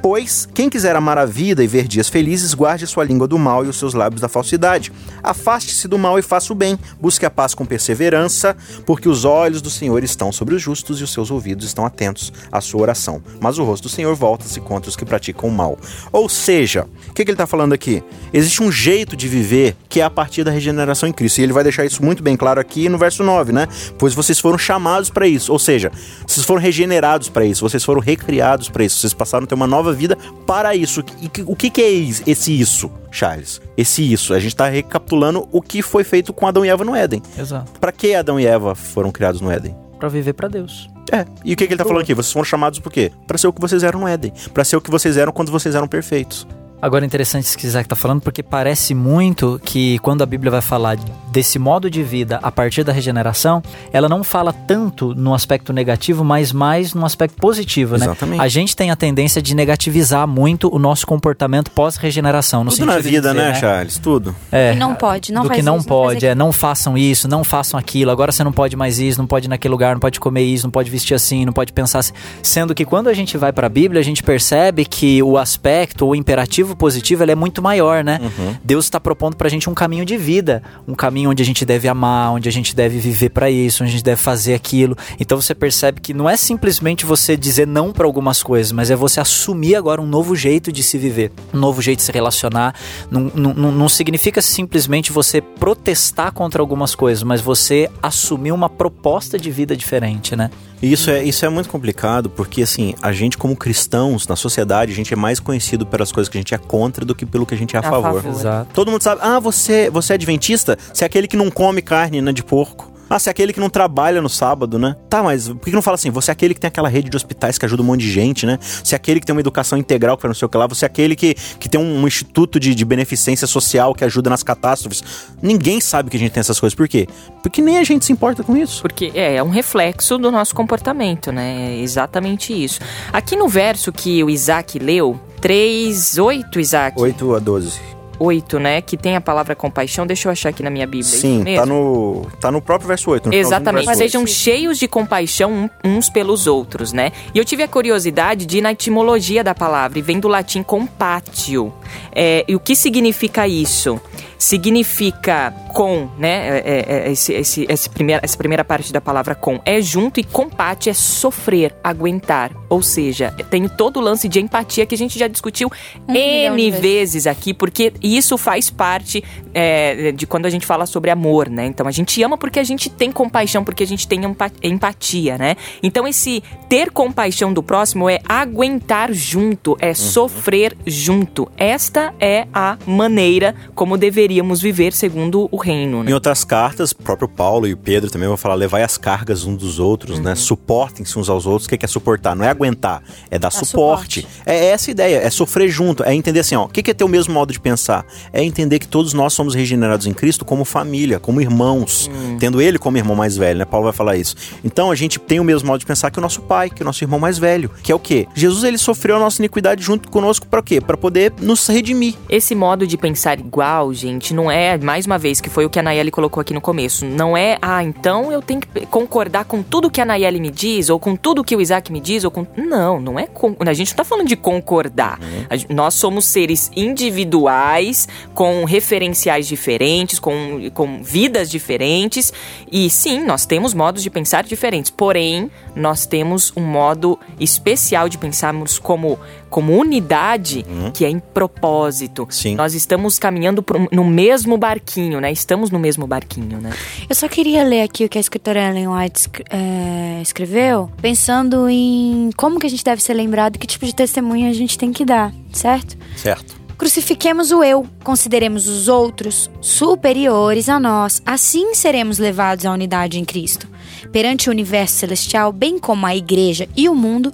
Pois 0.00 0.48
quem 0.54 0.70
quiser 0.70 0.94
amar 0.94 1.18
a 1.18 1.26
vida 1.26 1.62
e 1.62 1.66
ver 1.66 1.88
dias 1.88 2.08
felizes, 2.08 2.54
guarde 2.54 2.86
sua 2.86 3.04
língua 3.04 3.26
do 3.26 3.38
mal 3.38 3.64
e 3.64 3.68
os 3.68 3.76
seus 3.76 3.94
lábios 3.94 4.20
da 4.20 4.28
falsidade. 4.28 4.92
Afaste-se 5.22 5.88
do 5.88 5.98
mal 5.98 6.18
e 6.18 6.22
faça 6.22 6.52
o 6.52 6.56
bem. 6.56 6.78
Busque 7.00 7.26
a 7.26 7.30
paz 7.30 7.54
com 7.54 7.66
perseverança, 7.66 8.56
porque 8.86 9.08
os 9.08 9.24
olhos 9.24 9.60
do 9.60 9.68
Senhor 9.68 10.04
estão 10.04 10.30
sobre 10.30 10.54
os 10.54 10.62
justos 10.62 11.00
e 11.00 11.04
os 11.04 11.12
seus 11.12 11.30
ouvidos 11.30 11.66
estão 11.66 11.84
atentos 11.84 12.32
à 12.52 12.60
sua 12.60 12.82
oração. 12.82 13.20
Mas 13.40 13.58
o 13.58 13.64
rosto 13.64 13.84
do 13.84 13.88
Senhor 13.88 14.14
volta-se 14.14 14.60
contra 14.60 14.88
os 14.88 14.96
que 14.96 15.04
praticam 15.04 15.47
o 15.48 15.52
mal. 15.52 15.78
Ou 16.12 16.28
seja, 16.28 16.86
o 17.08 17.12
que, 17.14 17.24
que 17.24 17.30
ele 17.30 17.32
está 17.32 17.46
falando 17.46 17.72
aqui? 17.72 18.02
Existe 18.32 18.62
um 18.62 18.70
jeito 18.70 19.16
de 19.16 19.26
viver 19.26 19.76
que 19.88 20.00
é 20.00 20.04
a 20.04 20.10
partir 20.10 20.44
da 20.44 20.50
regeneração 20.50 21.08
em 21.08 21.12
Cristo. 21.12 21.38
E 21.38 21.42
ele 21.42 21.52
vai 21.52 21.62
deixar 21.62 21.84
isso 21.84 22.04
muito 22.04 22.22
bem 22.22 22.36
claro 22.36 22.60
aqui 22.60 22.88
no 22.88 22.98
verso 22.98 23.22
9, 23.22 23.52
né? 23.52 23.66
Pois 23.98 24.14
vocês 24.14 24.38
foram 24.38 24.58
chamados 24.58 25.10
para 25.10 25.26
isso. 25.26 25.52
Ou 25.52 25.58
seja, 25.58 25.90
vocês 26.26 26.44
foram 26.44 26.60
regenerados 26.60 27.28
para 27.28 27.44
isso, 27.44 27.68
vocês 27.68 27.84
foram 27.84 28.00
recriados 28.00 28.68
para 28.68 28.84
isso, 28.84 28.98
vocês 29.00 29.14
passaram 29.14 29.44
a 29.44 29.46
ter 29.46 29.54
uma 29.54 29.66
nova 29.66 29.92
vida 29.92 30.16
para 30.46 30.74
isso. 30.74 31.02
E 31.20 31.30
o 31.44 31.56
que, 31.56 31.70
que 31.70 31.82
é 31.82 31.90
esse 32.26 32.58
isso, 32.58 32.90
Charles? 33.10 33.60
Esse 33.76 34.12
isso. 34.12 34.34
A 34.34 34.38
gente 34.38 34.52
está 34.52 34.68
recapitulando 34.68 35.48
o 35.50 35.62
que 35.62 35.82
foi 35.82 36.04
feito 36.04 36.32
com 36.32 36.46
Adão 36.46 36.64
e 36.64 36.68
Eva 36.68 36.84
no 36.84 36.94
Éden. 36.94 37.22
Exato. 37.38 37.72
Para 37.80 37.92
que 37.92 38.14
Adão 38.14 38.38
e 38.38 38.46
Eva 38.46 38.74
foram 38.74 39.10
criados 39.10 39.40
no 39.40 39.50
Éden? 39.50 39.76
Pra 39.98 40.08
viver 40.08 40.34
pra 40.34 40.48
Deus. 40.48 40.88
É. 41.12 41.24
E 41.44 41.52
o 41.52 41.56
que, 41.56 41.66
que 41.66 41.72
ele 41.72 41.78
tá 41.78 41.84
falando 41.84 42.02
aqui? 42.02 42.14
Vocês 42.14 42.32
foram 42.32 42.44
chamados 42.44 42.78
por 42.78 42.92
quê? 42.92 43.10
Para 43.26 43.38
ser 43.38 43.46
o 43.46 43.52
que 43.52 43.60
vocês 43.60 43.82
eram 43.82 44.00
no 44.00 44.08
Éden. 44.08 44.32
Para 44.52 44.64
ser 44.64 44.76
o 44.76 44.80
que 44.80 44.90
vocês 44.90 45.16
eram 45.16 45.32
quando 45.32 45.50
vocês 45.50 45.74
eram 45.74 45.88
perfeitos. 45.88 46.46
Agora 46.80 47.04
é 47.04 47.06
interessante 47.06 47.44
isso 47.44 47.58
que 47.58 47.66
o 47.66 47.68
Isaac 47.68 47.88
tá 47.88 47.96
falando, 47.96 48.20
porque 48.20 48.42
parece 48.42 48.94
muito 48.94 49.60
que 49.64 49.98
quando 49.98 50.22
a 50.22 50.26
Bíblia 50.26 50.50
vai 50.50 50.60
falar 50.60 50.96
desse 51.32 51.58
modo 51.58 51.90
de 51.90 52.02
vida 52.04 52.38
a 52.40 52.52
partir 52.52 52.84
da 52.84 52.92
regeneração, 52.92 53.60
ela 53.92 54.08
não 54.08 54.22
fala 54.22 54.52
tanto 54.52 55.12
no 55.14 55.34
aspecto 55.34 55.72
negativo, 55.72 56.22
mas 56.24 56.52
mais 56.52 56.94
no 56.94 57.04
aspecto 57.04 57.36
positivo, 57.36 57.96
né? 57.96 58.06
Exatamente. 58.06 58.40
A 58.40 58.48
gente 58.48 58.76
tem 58.76 58.90
a 58.92 58.96
tendência 58.96 59.42
de 59.42 59.54
negativizar 59.56 60.26
muito 60.28 60.72
o 60.72 60.78
nosso 60.78 61.06
comportamento 61.06 61.70
pós-regeneração. 61.72 62.62
no 62.62 62.70
Tudo 62.70 62.86
na 62.86 62.98
vida, 62.98 63.32
dizer, 63.32 63.34
né, 63.34 63.54
Charles? 63.54 63.98
Tudo. 63.98 64.34
É, 64.52 64.72
E 64.72 64.76
não 64.76 64.94
pode, 64.94 65.32
não 65.32 65.42
do 65.42 65.48
faz 65.48 65.58
que 65.58 65.64
não 65.64 65.78
isso, 65.78 65.88
não 65.88 65.96
faz 65.96 66.12
pode, 66.14 66.26
é, 66.26 66.34
não 66.34 66.52
façam 66.52 66.96
isso, 66.96 67.28
não 67.28 67.42
façam 67.42 67.78
aquilo, 67.78 68.10
agora 68.12 68.30
você 68.30 68.44
não 68.44 68.52
pode 68.52 68.76
mais 68.76 69.00
isso, 69.00 69.18
não 69.18 69.26
pode 69.26 69.46
ir 69.46 69.48
naquele 69.48 69.72
lugar, 69.72 69.94
não 69.94 70.00
pode 70.00 70.20
comer 70.20 70.42
isso, 70.42 70.64
não 70.64 70.70
pode 70.70 70.90
vestir 70.90 71.14
assim, 71.14 71.44
não 71.44 71.52
pode 71.52 71.72
pensar 71.72 71.98
assim. 71.98 72.12
Sendo 72.40 72.72
que 72.72 72.84
quando 72.84 73.08
a 73.08 73.14
gente 73.14 73.36
vai 73.36 73.52
pra 73.52 73.68
Bíblia, 73.68 74.00
a 74.00 74.04
gente 74.04 74.22
percebe 74.22 74.84
que 74.84 75.20
o 75.24 75.36
aspecto, 75.36 76.06
o 76.06 76.14
imperativo 76.14 76.67
positivo, 76.76 77.22
ele 77.22 77.32
é 77.32 77.34
muito 77.34 77.60
maior, 77.62 78.02
né? 78.04 78.18
Deus 78.64 78.84
está 78.86 78.98
propondo 79.00 79.36
pra 79.36 79.48
gente 79.48 79.68
um 79.70 79.74
caminho 79.74 80.04
de 80.04 80.16
vida, 80.16 80.62
um 80.86 80.94
caminho 80.94 81.30
onde 81.30 81.42
a 81.42 81.46
gente 81.46 81.64
deve 81.64 81.88
amar, 81.88 82.32
onde 82.32 82.48
a 82.48 82.52
gente 82.52 82.74
deve 82.74 82.98
viver 82.98 83.30
pra 83.30 83.50
isso, 83.50 83.82
onde 83.82 83.90
a 83.90 83.92
gente 83.92 84.04
deve 84.04 84.20
fazer 84.20 84.54
aquilo. 84.54 84.96
Então 85.18 85.40
você 85.40 85.54
percebe 85.54 86.00
que 86.00 86.12
não 86.14 86.28
é 86.28 86.36
simplesmente 86.36 87.06
você 87.06 87.36
dizer 87.36 87.66
não 87.66 87.92
pra 87.92 88.04
algumas 88.06 88.42
coisas, 88.42 88.72
mas 88.72 88.90
é 88.90 88.96
você 88.96 89.20
assumir 89.20 89.74
agora 89.76 90.00
um 90.00 90.06
novo 90.06 90.34
jeito 90.36 90.70
de 90.72 90.82
se 90.82 90.98
viver, 90.98 91.32
um 91.52 91.58
novo 91.58 91.80
jeito 91.82 91.98
de 91.98 92.04
se 92.04 92.12
relacionar. 92.12 92.74
Não, 93.10 93.30
não- 93.34 93.72
não 93.72 93.88
significa 93.88 94.40
simplesmente 94.42 95.12
você 95.12 95.40
protestar 95.40 96.32
contra 96.32 96.60
algumas 96.62 96.94
coisas, 96.94 97.22
mas 97.22 97.40
você 97.40 97.88
assumir 98.02 98.52
uma 98.52 98.68
proposta 98.68 99.38
de 99.38 99.50
vida 99.50 99.76
diferente, 99.76 100.34
né? 100.34 100.50
Isso 100.82 101.10
é, 101.10 101.22
isso 101.24 101.44
é 101.44 101.48
muito 101.48 101.68
complicado, 101.68 102.30
porque 102.30 102.62
assim, 102.62 102.94
a 103.02 103.12
gente 103.12 103.36
como 103.36 103.56
cristãos, 103.56 104.28
na 104.28 104.36
sociedade, 104.36 104.92
a 104.92 104.94
gente 104.94 105.12
é 105.12 105.16
mais 105.16 105.40
conhecido 105.40 105.84
pelas 105.84 106.12
coisas 106.12 106.28
que 106.28 106.38
a 106.38 106.40
gente 106.40 106.54
é 106.54 106.58
contra 106.58 107.04
do 107.04 107.14
que 107.14 107.26
pelo 107.26 107.44
que 107.44 107.54
a 107.54 107.58
gente 107.58 107.74
é 107.74 107.78
a, 107.78 107.80
A 107.80 107.90
favor. 107.90 108.22
favor. 108.22 108.38
Exato. 108.38 108.70
Todo 108.72 108.90
mundo 108.90 109.02
sabe, 109.02 109.20
ah, 109.24 109.40
você, 109.40 109.90
você 109.90 110.12
é 110.12 110.14
adventista? 110.14 110.78
Você 110.92 111.04
é 111.04 111.06
aquele 111.06 111.26
que 111.26 111.36
não 111.36 111.50
come 111.50 111.82
carne 111.82 112.20
né, 112.20 112.32
de 112.32 112.44
porco. 112.44 112.90
Ah, 113.10 113.18
você 113.18 113.30
é 113.30 113.32
aquele 113.32 113.52
que 113.52 113.60
não 113.60 113.70
trabalha 113.70 114.20
no 114.20 114.28
sábado, 114.28 114.78
né? 114.78 114.96
Tá, 115.08 115.22
mas 115.22 115.48
por 115.48 115.60
que 115.60 115.72
não 115.72 115.82
fala 115.82 115.94
assim? 115.94 116.10
Você 116.10 116.30
é 116.30 116.32
aquele 116.32 116.54
que 116.54 116.60
tem 116.60 116.68
aquela 116.68 116.88
rede 116.88 117.08
de 117.08 117.16
hospitais 117.16 117.56
que 117.56 117.64
ajuda 117.64 117.82
um 117.82 117.86
monte 117.86 118.00
de 118.02 118.10
gente, 118.10 118.44
né? 118.44 118.58
Você 118.60 118.94
é 118.94 118.96
aquele 118.96 119.20
que 119.20 119.26
tem 119.26 119.34
uma 119.34 119.40
educação 119.40 119.78
integral 119.78 120.16
que 120.16 120.22
faz 120.22 120.30
não 120.30 120.34
sei 120.34 120.46
o 120.46 120.48
que 120.48 120.56
lá. 120.56 120.66
Você 120.66 120.84
é 120.84 120.86
aquele 120.86 121.16
que, 121.16 121.34
que 121.34 121.68
tem 121.68 121.80
um, 121.80 122.02
um 122.02 122.06
instituto 122.06 122.60
de, 122.60 122.74
de 122.74 122.84
beneficência 122.84 123.46
social 123.46 123.94
que 123.94 124.04
ajuda 124.04 124.28
nas 124.28 124.42
catástrofes. 124.42 125.02
Ninguém 125.40 125.80
sabe 125.80 126.10
que 126.10 126.16
a 126.16 126.20
gente 126.20 126.32
tem 126.32 126.40
essas 126.40 126.60
coisas. 126.60 126.74
Por 126.74 126.86
quê? 126.88 127.08
Porque 127.42 127.62
nem 127.62 127.78
a 127.78 127.84
gente 127.84 128.04
se 128.04 128.12
importa 128.12 128.42
com 128.42 128.56
isso. 128.56 128.82
Porque 128.82 129.10
é, 129.14 129.36
é 129.36 129.42
um 129.42 129.50
reflexo 129.50 130.18
do 130.18 130.30
nosso 130.30 130.54
comportamento, 130.54 131.32
né? 131.32 131.72
É 131.72 131.80
exatamente 131.80 132.52
isso. 132.52 132.80
Aqui 133.12 133.36
no 133.36 133.48
verso 133.48 133.90
que 133.92 134.22
o 134.22 134.28
Isaac 134.28 134.78
leu, 134.78 135.18
3, 135.40 136.18
8, 136.18 136.60
Isaac. 136.60 137.00
8 137.00 137.34
a 137.34 137.38
12. 137.38 137.97
8, 138.18 138.58
né? 138.58 138.80
Que 138.80 138.96
tem 138.96 139.16
a 139.16 139.20
palavra 139.20 139.54
compaixão. 139.54 140.06
Deixa 140.06 140.28
eu 140.28 140.32
achar 140.32 140.48
aqui 140.50 140.62
na 140.62 140.70
minha 140.70 140.86
Bíblia. 140.86 141.04
Sim, 141.04 141.44
tá 141.54 141.64
no, 141.64 142.26
tá 142.40 142.50
no 142.50 142.60
próprio 142.60 142.88
verso 142.88 143.10
8. 143.10 143.26
no 143.26 143.32
finalzinho 143.32 143.48
do 143.48 143.54
Exatamente, 143.54 143.86
verso 143.86 144.02
8. 144.02 144.10
sejam 144.10 144.26
cheios 144.26 144.78
de 144.78 144.88
compaixão 144.88 145.70
uns 145.84 146.08
pelos 146.08 146.46
outros, 146.46 146.92
né? 146.92 147.12
E 147.34 147.38
eu 147.38 147.44
tive 147.44 147.62
a 147.62 147.68
curiosidade 147.68 148.46
de 148.46 148.58
ir 148.58 148.60
na 148.60 148.72
etimologia 148.72 149.44
da 149.44 149.54
palavra, 149.54 149.98
e 149.98 150.02
vem 150.02 150.18
do 150.18 150.28
latim 150.28 150.62
compatio. 150.62 151.72
É, 152.14 152.44
e 152.48 152.54
o 152.54 152.60
que 152.60 152.74
significa 152.74 153.46
isso? 153.46 154.00
Significa 154.38 155.52
com, 155.74 156.08
né? 156.18 156.58
É, 156.58 156.62
é, 156.64 157.08
é, 157.08 157.12
esse, 157.12 157.32
esse, 157.32 157.66
esse 157.68 157.90
primeira, 157.90 158.20
essa 158.24 158.36
primeira 158.36 158.64
parte 158.64 158.92
da 158.92 159.00
palavra 159.00 159.34
com 159.34 159.60
é 159.64 159.80
junto 159.80 160.20
e 160.20 160.24
compate 160.24 160.88
é 160.88 160.94
sofrer, 160.94 161.74
aguentar. 161.82 162.52
Ou 162.68 162.82
seja, 162.82 163.32
tem 163.50 163.66
todo 163.68 163.98
o 163.98 164.00
lance 164.00 164.28
de 164.28 164.40
empatia 164.40 164.86
que 164.86 164.94
a 164.94 164.98
gente 164.98 165.18
já 165.18 165.26
discutiu 165.26 165.70
Um 166.08 166.14
N 166.14 166.70
vezes. 166.70 166.80
vezes 166.80 167.26
aqui, 167.26 167.52
porque 167.52 167.92
isso 168.02 168.38
faz 168.38 168.70
parte 168.70 169.24
é, 169.52 170.12
de 170.12 170.26
quando 170.26 170.46
a 170.46 170.50
gente 170.50 170.64
fala 170.66 170.86
sobre 170.86 171.10
amor, 171.10 171.48
né? 171.48 171.66
Então 171.66 171.86
a 171.86 171.90
gente 171.90 172.22
ama 172.22 172.36
porque 172.38 172.58
a 172.58 172.64
gente 172.64 172.88
tem 172.88 173.10
compaixão, 173.10 173.64
porque 173.64 173.82
a 173.82 173.86
gente 173.86 174.06
tem 174.06 174.24
empa- 174.24 174.50
empatia, 174.62 175.36
né? 175.36 175.56
Então 175.82 176.06
esse 176.06 176.42
ter 176.68 176.90
compaixão 176.90 177.52
do 177.52 177.62
próximo 177.62 178.08
é 178.08 178.20
aguentar 178.28 179.12
junto, 179.12 179.76
é 179.80 179.94
sofrer 179.94 180.76
junto. 180.86 181.50
Esta 181.56 182.14
é 182.20 182.46
a 182.52 182.76
maneira 182.86 183.54
como 183.74 183.96
deveríamos 184.28 184.60
viver 184.60 184.92
segundo 184.92 185.48
o 185.50 185.56
reino, 185.56 186.04
né? 186.04 186.10
Em 186.10 186.14
outras 186.14 186.44
cartas, 186.44 186.92
o 186.92 186.96
próprio 186.96 187.26
Paulo 187.28 187.66
e 187.66 187.72
o 187.72 187.76
Pedro 187.76 188.10
também 188.10 188.28
vão 188.28 188.36
falar: 188.36 188.54
levai 188.54 188.82
as 188.82 188.98
cargas 188.98 189.44
uns 189.44 189.56
dos 189.56 189.78
outros, 189.78 190.20
né? 190.20 190.34
Suportem-se 190.34 191.18
uns 191.18 191.30
aos 191.30 191.46
outros. 191.46 191.66
O 191.66 191.70
que 191.70 191.84
é 191.84 191.88
suportar? 191.88 192.36
Não 192.36 192.44
é 192.44 192.50
aguentar, 192.50 193.02
é 193.30 193.38
dar 193.38 193.48
Dar 193.48 193.50
suporte. 193.50 194.20
suporte. 194.20 194.42
É 194.44 194.66
essa 194.66 194.90
a 194.90 194.92
ideia, 194.92 195.16
é 195.16 195.30
sofrer 195.30 195.70
junto, 195.70 196.04
é 196.04 196.14
entender 196.14 196.40
assim, 196.40 196.54
ó. 196.54 196.66
O 196.66 196.68
que 196.68 196.90
é 196.90 196.94
ter 196.94 197.04
o 197.04 197.08
mesmo 197.08 197.32
modo 197.32 197.52
de 197.52 197.58
pensar? 197.58 198.04
É 198.30 198.44
entender 198.44 198.78
que 198.78 198.86
todos 198.86 199.14
nós 199.14 199.32
somos 199.32 199.54
regenerados 199.54 200.06
em 200.06 200.12
Cristo 200.12 200.44
como 200.44 200.64
família, 200.64 201.18
como 201.18 201.40
irmãos, 201.40 202.10
tendo 202.38 202.60
ele 202.60 202.78
como 202.78 202.98
irmão 202.98 203.16
mais 203.16 203.36
velho, 203.36 203.58
né? 203.60 203.64
Paulo 203.64 203.84
vai 203.84 203.94
falar 203.94 204.16
isso. 204.16 204.36
Então 204.62 204.90
a 204.90 204.94
gente 204.94 205.18
tem 205.18 205.40
o 205.40 205.44
mesmo 205.44 205.66
modo 205.66 205.80
de 205.80 205.86
pensar 205.86 206.10
que 206.10 206.18
o 206.18 206.22
nosso 206.22 206.42
pai, 206.42 206.68
que 206.68 206.82
o 206.82 206.84
nosso 206.84 207.02
irmão 207.02 207.18
mais 207.18 207.38
velho, 207.38 207.70
que 207.82 207.90
é 207.90 207.94
o 207.94 207.98
quê? 207.98 208.26
Jesus 208.34 208.64
ele 208.64 208.76
sofreu 208.76 209.16
a 209.16 209.18
nossa 209.18 209.40
iniquidade 209.40 209.82
junto 209.82 210.10
conosco 210.10 210.46
para 210.46 210.62
quê? 210.62 210.80
Para 210.80 210.96
poder 210.96 211.32
nos 211.40 211.66
redimir. 211.66 212.14
Esse 212.28 212.54
modo 212.54 212.86
de 212.86 212.98
pensar 212.98 213.38
igual, 213.38 213.94
gente, 213.94 214.17
não 214.34 214.50
é, 214.50 214.76
mais 214.78 215.06
uma 215.06 215.18
vez, 215.18 215.40
que 215.40 215.48
foi 215.50 215.64
o 215.64 215.70
que 215.70 215.78
a 215.78 215.82
Nayeli 215.82 216.10
colocou 216.10 216.40
aqui 216.40 216.52
no 216.54 216.60
começo. 216.60 217.04
Não 217.06 217.36
é, 217.36 217.58
ah, 217.62 217.82
então 217.82 218.30
eu 218.32 218.40
tenho 218.42 218.60
que 218.60 218.86
concordar 218.86 219.44
com 219.44 219.62
tudo 219.62 219.90
que 219.90 220.00
a 220.00 220.04
Nayeli 220.04 220.40
me 220.40 220.50
diz, 220.50 220.88
ou 220.90 220.98
com 220.98 221.14
tudo 221.16 221.42
que 221.44 221.54
o 221.56 221.60
Isaac 221.60 221.90
me 221.92 222.00
diz, 222.00 222.24
ou 222.24 222.30
com. 222.30 222.46
Não, 222.56 223.00
não 223.00 223.18
é. 223.18 223.26
con- 223.26 223.56
A 223.60 223.72
gente 223.72 223.90
não 223.90 223.96
tá 223.96 224.04
falando 224.04 224.28
de 224.28 224.36
concordar. 224.36 225.18
Gen- 225.52 225.66
Nós 225.70 225.94
somos 225.94 226.24
seres 226.26 226.70
individuais, 226.76 228.08
com 228.34 228.64
referenciais 228.64 229.46
diferentes, 229.46 230.18
com, 230.18 230.70
com 230.72 231.02
vidas 231.02 231.50
diferentes. 231.50 232.32
E 232.70 232.88
sim, 232.90 233.24
nós 233.24 233.44
temos 233.46 233.74
modos 233.74 234.02
de 234.02 234.10
pensar 234.10 234.44
diferentes. 234.44 234.90
Porém, 234.90 235.50
nós 235.74 236.06
temos 236.06 236.52
um 236.56 236.62
modo 236.62 237.18
especial 237.40 238.08
de 238.08 238.18
pensarmos 238.18 238.78
como, 238.78 239.18
como 239.50 239.72
unidade, 239.76 240.64
que 240.94 241.04
é 241.04 241.08
em 241.10 241.18
propósito. 241.18 242.26
Sim. 242.30 242.54
Nós 242.54 242.74
estamos 242.74 243.18
caminhando 243.18 243.62
pro- 243.62 243.88
no 243.90 244.04
mesmo 244.04 244.56
barquinho, 244.58 245.20
né? 245.20 245.30
Estamos 245.32 245.70
no 245.70 245.78
mesmo 245.78 246.06
barquinho, 246.06 246.60
né? 246.60 246.70
Eu 247.08 247.14
só 247.14 247.28
queria 247.28 247.62
ler 247.64 247.82
aqui 247.82 248.04
o 248.04 248.08
que 248.08 248.18
a 248.18 248.20
escritora 248.20 248.60
Ellen 248.68 248.88
White 248.88 249.30
é, 249.50 250.20
escreveu, 250.22 250.90
pensando 251.00 251.68
em 251.68 252.30
como 252.36 252.58
que 252.60 252.66
a 252.66 252.70
gente 252.70 252.84
deve 252.84 253.02
ser 253.02 253.14
lembrado 253.14 253.56
e 253.56 253.58
que 253.58 253.66
tipo 253.66 253.84
de 253.86 253.94
testemunho 253.94 254.48
a 254.48 254.52
gente 254.52 254.76
tem 254.78 254.92
que 254.92 255.04
dar, 255.04 255.32
certo? 255.52 255.96
Certo. 256.16 256.56
Crucifiquemos 256.76 257.50
o 257.50 257.64
eu, 257.64 257.84
consideremos 258.04 258.68
os 258.68 258.86
outros 258.86 259.50
superiores 259.60 260.68
a 260.68 260.78
nós, 260.78 261.20
assim 261.26 261.74
seremos 261.74 262.18
levados 262.18 262.64
à 262.64 262.72
unidade 262.72 263.18
em 263.18 263.24
Cristo. 263.24 263.66
Perante 264.12 264.48
o 264.48 264.52
universo 264.52 264.96
celestial, 264.96 265.52
bem 265.52 265.78
como 265.78 266.06
a 266.06 266.14
igreja 266.14 266.68
e 266.76 266.88
o 266.88 266.94
mundo, 266.94 267.32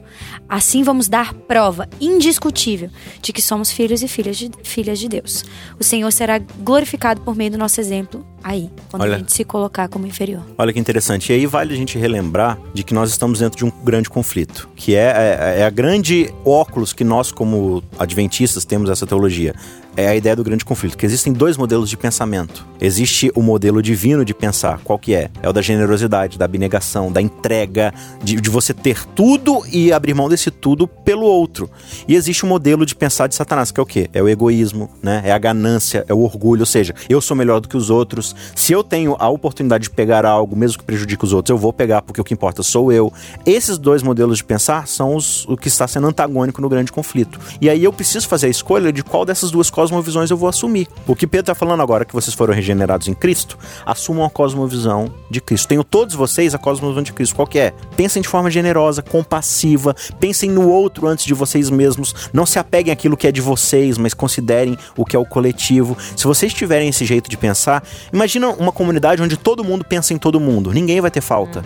assim 0.49 0.83
vamos 0.83 1.09
dar 1.09 1.35
prova 1.35 1.89
indiscutível 2.01 2.91
de 3.21 3.33
que 3.33 3.43
somos 3.43 3.71
filhos 3.71 4.03
e 4.03 4.09
filhas 4.09 4.37
de, 4.37 4.51
filhas 4.63 4.99
de 4.99 5.09
Deus. 5.09 5.45
O 5.79 5.85
Senhor 5.85 6.11
será 6.13 6.39
glorificado 6.39 7.21
por 7.21 7.35
meio 7.35 7.51
do 7.51 7.59
nosso 7.59 7.81
exemplo 7.81 8.27
aí, 8.43 8.71
quando 8.91 9.03
Olha. 9.03 9.17
a 9.17 9.19
gente 9.19 9.33
se 9.33 9.43
colocar 9.43 9.89
como 9.89 10.07
inferior. 10.07 10.45
Olha 10.59 10.73
que 10.73 10.79
interessante. 10.79 11.31
E 11.31 11.35
aí 11.35 11.47
vale 11.47 11.73
a 11.73 11.77
gente 11.77 11.99
relembrar 11.99 12.59
de 12.75 12.83
que 12.83 12.93
nós 12.93 13.11
estamos 13.11 13.39
dentro 13.39 13.57
de 13.57 13.65
um 13.65 13.73
grande 13.83 14.11
conflito, 14.11 14.69
que 14.77 14.95
é, 14.95 15.57
é, 15.57 15.61
é 15.61 15.65
a 15.65 15.71
grande 15.71 16.33
óculos 16.45 16.93
que 16.93 17.05
nós, 17.05 17.33
como 17.33 17.83
adventistas, 17.99 18.65
temos 18.65 18.91
essa 18.91 19.07
teologia. 19.07 19.55
É 19.97 20.09
a 20.09 20.17
ideia 20.17 20.35
do 20.35 20.43
grande 20.43 20.65
conflito, 20.65 20.97
que 20.97 21.07
existem 21.07 21.33
dois 21.33 21.57
modelos 21.57 21.89
de 21.89 21.97
pensamento. 21.97 22.67
Existe 22.81 23.31
o 23.35 23.41
modelo 23.41 23.81
divino 23.81 24.25
de 24.25 24.35
pensar, 24.35 24.81
qual 24.83 24.99
que 24.99 25.15
é? 25.15 25.31
É 25.41 25.49
o 25.49 25.53
da 25.53 25.63
generosidade, 25.63 26.37
da 26.37 26.45
abnegação, 26.45 27.13
da 27.13 27.23
entrega, 27.23 27.95
de, 28.23 28.41
de 28.41 28.51
você 28.51 28.75
ter 28.75 29.05
tudo 29.15 29.63
e 29.71 29.93
abrir 29.93 30.13
mão 30.13 30.29
desse 30.29 30.51
tudo 30.51 30.89
pelo 30.89 31.25
outro. 31.25 31.71
E 32.09 32.17
existe 32.17 32.45
o 32.45 32.47
modelo 32.47 32.85
de 32.85 32.95
pensar 32.95 33.29
de 33.29 33.37
Satanás, 33.37 33.71
que 33.71 33.79
é 33.79 33.83
o 33.83 33.87
quê? 33.87 34.11
É 34.13 34.21
o 34.21 34.29
egoísmo, 34.29 34.91
né? 35.01 35.23
É 35.25 35.33
a 35.33 35.39
ganância, 35.39 36.05
é 36.09 36.13
o 36.13 36.19
orgulho, 36.19 36.61
ou 36.61 36.67
seja, 36.67 36.95
eu 37.09 37.21
sou 37.21 37.37
melhor 37.37 37.61
do 37.61 37.69
que 37.69 37.77
os 37.77 37.89
outros. 37.89 38.35
Se 38.55 38.73
eu 38.73 38.83
tenho 38.83 39.17
a 39.19 39.29
oportunidade 39.29 39.85
de 39.85 39.91
pegar 39.91 40.27
algo, 40.27 40.57
mesmo 40.57 40.79
que 40.79 40.85
prejudique 40.85 41.25
os 41.25 41.33
outros, 41.33 41.51
eu 41.51 41.59
vou 41.59 41.73
pegar 41.73 42.03
porque 42.03 42.21
o 42.21 42.25
que 42.25 42.35
importa 42.35 42.63
sou 42.63 42.93
eu. 42.93 43.13
Esses 43.47 43.79
dois 43.79 44.03
modelos 44.03 44.39
de 44.39 44.45
pensar 44.45 44.89
são 44.89 45.15
os, 45.15 45.47
o 45.47 45.57
que 45.57 45.69
está 45.69 45.87
sendo 45.87 46.09
antagônico 46.09 46.61
no 46.61 46.69
grande 46.69 46.91
conflito. 46.91 47.39
E 47.61 47.71
aí 47.71 47.85
eu 47.85 47.93
preciso 47.93 48.27
fazer 48.27 48.49
a 48.49 48.51
escolha 48.51 48.93
de 48.93 49.05
qual 49.05 49.25
dessas 49.25 49.51
duas 49.51 49.71
cosmovisões 49.85 50.31
eu 50.31 50.37
vou 50.37 50.49
assumir. 50.49 50.89
O 51.07 51.15
que 51.15 51.27
Pedro 51.27 51.53
está 51.53 51.55
falando 51.55 51.81
agora, 51.83 52.05
que 52.05 52.15
vocês 52.15 52.35
foram 52.35 52.55
regenerados 52.55 53.07
em 53.09 53.15
Cristo, 53.15 53.59
assumam 53.85 54.25
a 54.25 54.31
cosmovisão 54.31 55.13
de 55.31 55.41
Cristo. 55.41 55.69
Tenho 55.69 55.85
todos 55.85 56.15
vocês 56.15 56.55
a 56.55 56.59
cosmovisão 56.59 57.03
de 57.03 57.13
Cristo. 57.13 57.35
Qual 57.35 57.47
que 57.47 57.59
é? 57.59 57.73
Pensem 57.97 58.23
de 58.23 58.29
forma 58.29 58.51
generosa, 58.51 59.03
compassiva, 59.03 59.95
pensem 60.19 60.51
no 60.51 60.69
outro 60.69 61.07
antes 61.07 61.25
de 61.25 61.35
vocês 61.35 61.69
mesmos. 61.71 62.31
Não 62.33 62.47
se 62.47 62.59
apeguem 62.59 62.93
àquilo 62.93 63.17
que 63.17 63.27
é 63.27 63.33
de 63.33 63.41
vocês, 63.41 63.99
mas 63.99 64.15
considerem 64.15 64.77
o 64.97 65.05
que 65.05 65.15
é 65.17 65.19
o 65.19 65.27
coletivo. 65.27 65.97
Se 66.17 66.25
vocês 66.25 66.55
tiverem 66.55 66.89
esse 66.89 67.05
jeito 67.05 67.29
de 67.29 67.37
pensar, 67.37 67.83
imagina 68.13 68.49
uma 68.49 68.73
comunidade 68.73 69.23
onde 69.23 69.37
todo 69.37 69.63
mundo 69.63 69.85
pensa 69.85 70.15
em 70.15 70.19
todo 70.19 70.41
mundo. 70.41 70.73
Ninguém 70.73 71.01
vai 71.01 71.11
ter 71.11 71.21
falta. 71.21 71.65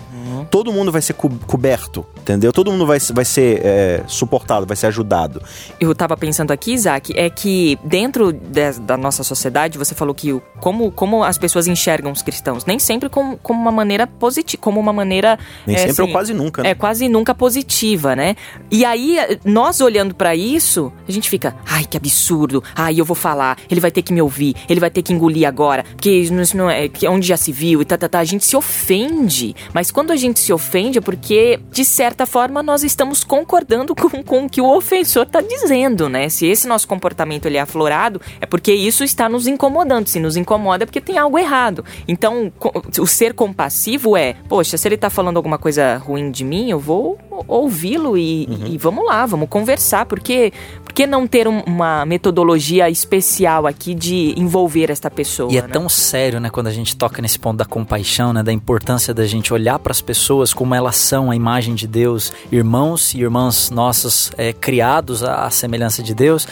Todo 0.50 0.72
mundo 0.72 0.90
vai 0.90 1.02
ser 1.02 1.12
co- 1.12 1.30
coberto, 1.46 2.06
entendeu? 2.16 2.52
Todo 2.52 2.70
mundo 2.72 2.86
vai, 2.86 2.98
vai 3.12 3.24
ser 3.24 3.60
é, 3.62 4.02
suportado, 4.06 4.64
vai 4.66 4.76
ser 4.76 4.86
ajudado. 4.86 5.42
Eu 5.78 5.94
tava 5.94 6.16
pensando 6.16 6.52
aqui, 6.52 6.72
Isaac, 6.72 7.12
é 7.14 7.28
que 7.28 7.78
dentro 7.84 8.07
de- 8.12 8.80
da 8.80 8.96
nossa 8.96 9.22
sociedade, 9.22 9.76
você 9.78 9.94
falou 9.94 10.14
que 10.14 10.40
como, 10.60 10.90
como 10.90 11.22
as 11.22 11.38
pessoas 11.38 11.66
enxergam 11.66 12.10
os 12.12 12.22
cristãos, 12.22 12.64
nem 12.64 12.78
sempre 12.78 13.08
como, 13.08 13.36
como 13.38 13.60
uma 13.60 13.72
maneira 13.72 14.06
positiva, 14.06 14.60
como 14.62 14.80
uma 14.80 14.92
maneira... 14.92 15.38
Nem 15.66 15.76
é, 15.76 15.80
sempre 15.80 16.02
ou 16.02 16.04
assim, 16.06 16.12
quase 16.12 16.34
nunca. 16.34 16.62
né? 16.62 16.70
É 16.70 16.74
quase 16.74 17.08
nunca 17.08 17.34
positiva, 17.34 18.14
né? 18.16 18.36
E 18.70 18.84
aí, 18.84 19.18
nós 19.44 19.80
olhando 19.80 20.14
pra 20.14 20.34
isso, 20.34 20.92
a 21.08 21.12
gente 21.12 21.28
fica, 21.28 21.54
ai, 21.66 21.84
que 21.84 21.96
absurdo. 21.96 22.62
Ai, 22.74 23.00
eu 23.00 23.04
vou 23.04 23.14
falar, 23.16 23.58
ele 23.70 23.80
vai 23.80 23.90
ter 23.90 24.02
que 24.02 24.12
me 24.12 24.22
ouvir, 24.22 24.54
ele 24.68 24.80
vai 24.80 24.90
ter 24.90 25.02
que 25.02 25.12
engolir 25.12 25.46
agora, 25.46 25.84
porque 25.84 26.10
isso 26.10 26.56
não 26.56 26.68
é, 26.70 26.88
que 26.88 27.06
onde 27.08 27.26
já 27.26 27.36
se 27.36 27.52
viu 27.52 27.82
e 27.82 27.84
tá, 27.84 27.96
tá, 27.98 28.08
tá. 28.08 28.18
A 28.18 28.24
gente 28.24 28.44
se 28.46 28.56
ofende. 28.56 29.54
Mas 29.72 29.90
quando 29.90 30.10
a 30.12 30.16
gente 30.16 30.38
se 30.40 30.52
ofende 30.52 30.98
é 30.98 31.00
porque, 31.00 31.58
de 31.70 31.84
certa 31.84 32.24
forma, 32.26 32.62
nós 32.62 32.82
estamos 32.82 33.22
concordando 33.24 33.94
com, 33.94 34.22
com 34.22 34.44
o 34.46 34.48
que 34.48 34.60
o 34.60 34.68
ofensor 34.76 35.26
tá 35.26 35.40
dizendo, 35.40 36.08
né? 36.08 36.28
Se 36.28 36.46
esse 36.46 36.66
nosso 36.66 36.86
comportamento 36.88 37.46
ele 37.46 37.56
é 37.56 37.60
aflorado, 37.60 37.97
é 38.40 38.46
porque 38.46 38.72
isso 38.72 39.02
está 39.04 39.28
nos 39.28 39.46
incomodando. 39.46 40.06
Se 40.06 40.20
nos 40.20 40.36
incomoda 40.36 40.84
é 40.84 40.86
porque 40.86 41.00
tem 41.00 41.18
algo 41.18 41.38
errado. 41.38 41.84
Então, 42.06 42.52
o 42.98 43.06
ser 43.06 43.34
compassivo 43.34 44.16
é, 44.16 44.34
poxa, 44.48 44.76
se 44.76 44.86
ele 44.88 44.96
tá 44.96 45.10
falando 45.10 45.36
alguma 45.36 45.58
coisa 45.58 45.96
ruim 45.98 46.30
de 46.30 46.44
mim, 46.44 46.70
eu 46.70 46.78
vou 46.78 47.18
ouvi-lo 47.46 48.16
e, 48.18 48.48
e 48.72 48.78
vamos 48.78 49.04
lá, 49.06 49.24
vamos 49.26 49.48
conversar. 49.48 50.06
Porque, 50.06 50.52
por 50.84 50.92
que 50.92 51.06
não 51.06 51.26
ter 51.26 51.46
um- 51.46 51.62
uma 51.66 52.04
metodologia 52.04 52.90
especial 52.90 53.66
aqui 53.66 53.94
de 53.94 54.34
envolver 54.36 54.90
esta 54.90 55.10
pessoa? 55.10 55.52
E 55.52 55.58
é 55.58 55.62
né? 55.62 55.68
tão 55.68 55.88
sério, 55.88 56.40
né, 56.40 56.50
quando 56.50 56.66
a 56.66 56.72
gente 56.72 56.96
toca 56.96 57.22
nesse 57.22 57.38
ponto 57.38 57.56
da 57.58 57.64
compaixão, 57.64 58.32
né, 58.32 58.42
da 58.42 58.52
importância 58.52 59.14
da 59.14 59.24
gente 59.26 59.52
olhar 59.52 59.78
para 59.78 59.92
as 59.92 60.00
pessoas 60.00 60.52
como 60.52 60.74
elas 60.74 60.96
são, 60.96 61.30
a 61.30 61.36
imagem 61.36 61.74
de 61.74 61.86
Deus, 61.86 62.32
irmãos 62.50 63.14
e 63.14 63.20
irmãs 63.20 63.70
nossos 63.70 64.32
é, 64.36 64.52
criados 64.52 65.22
à, 65.22 65.46
à 65.46 65.50
semelhança 65.50 66.02
de 66.02 66.14
Deus, 66.14 66.46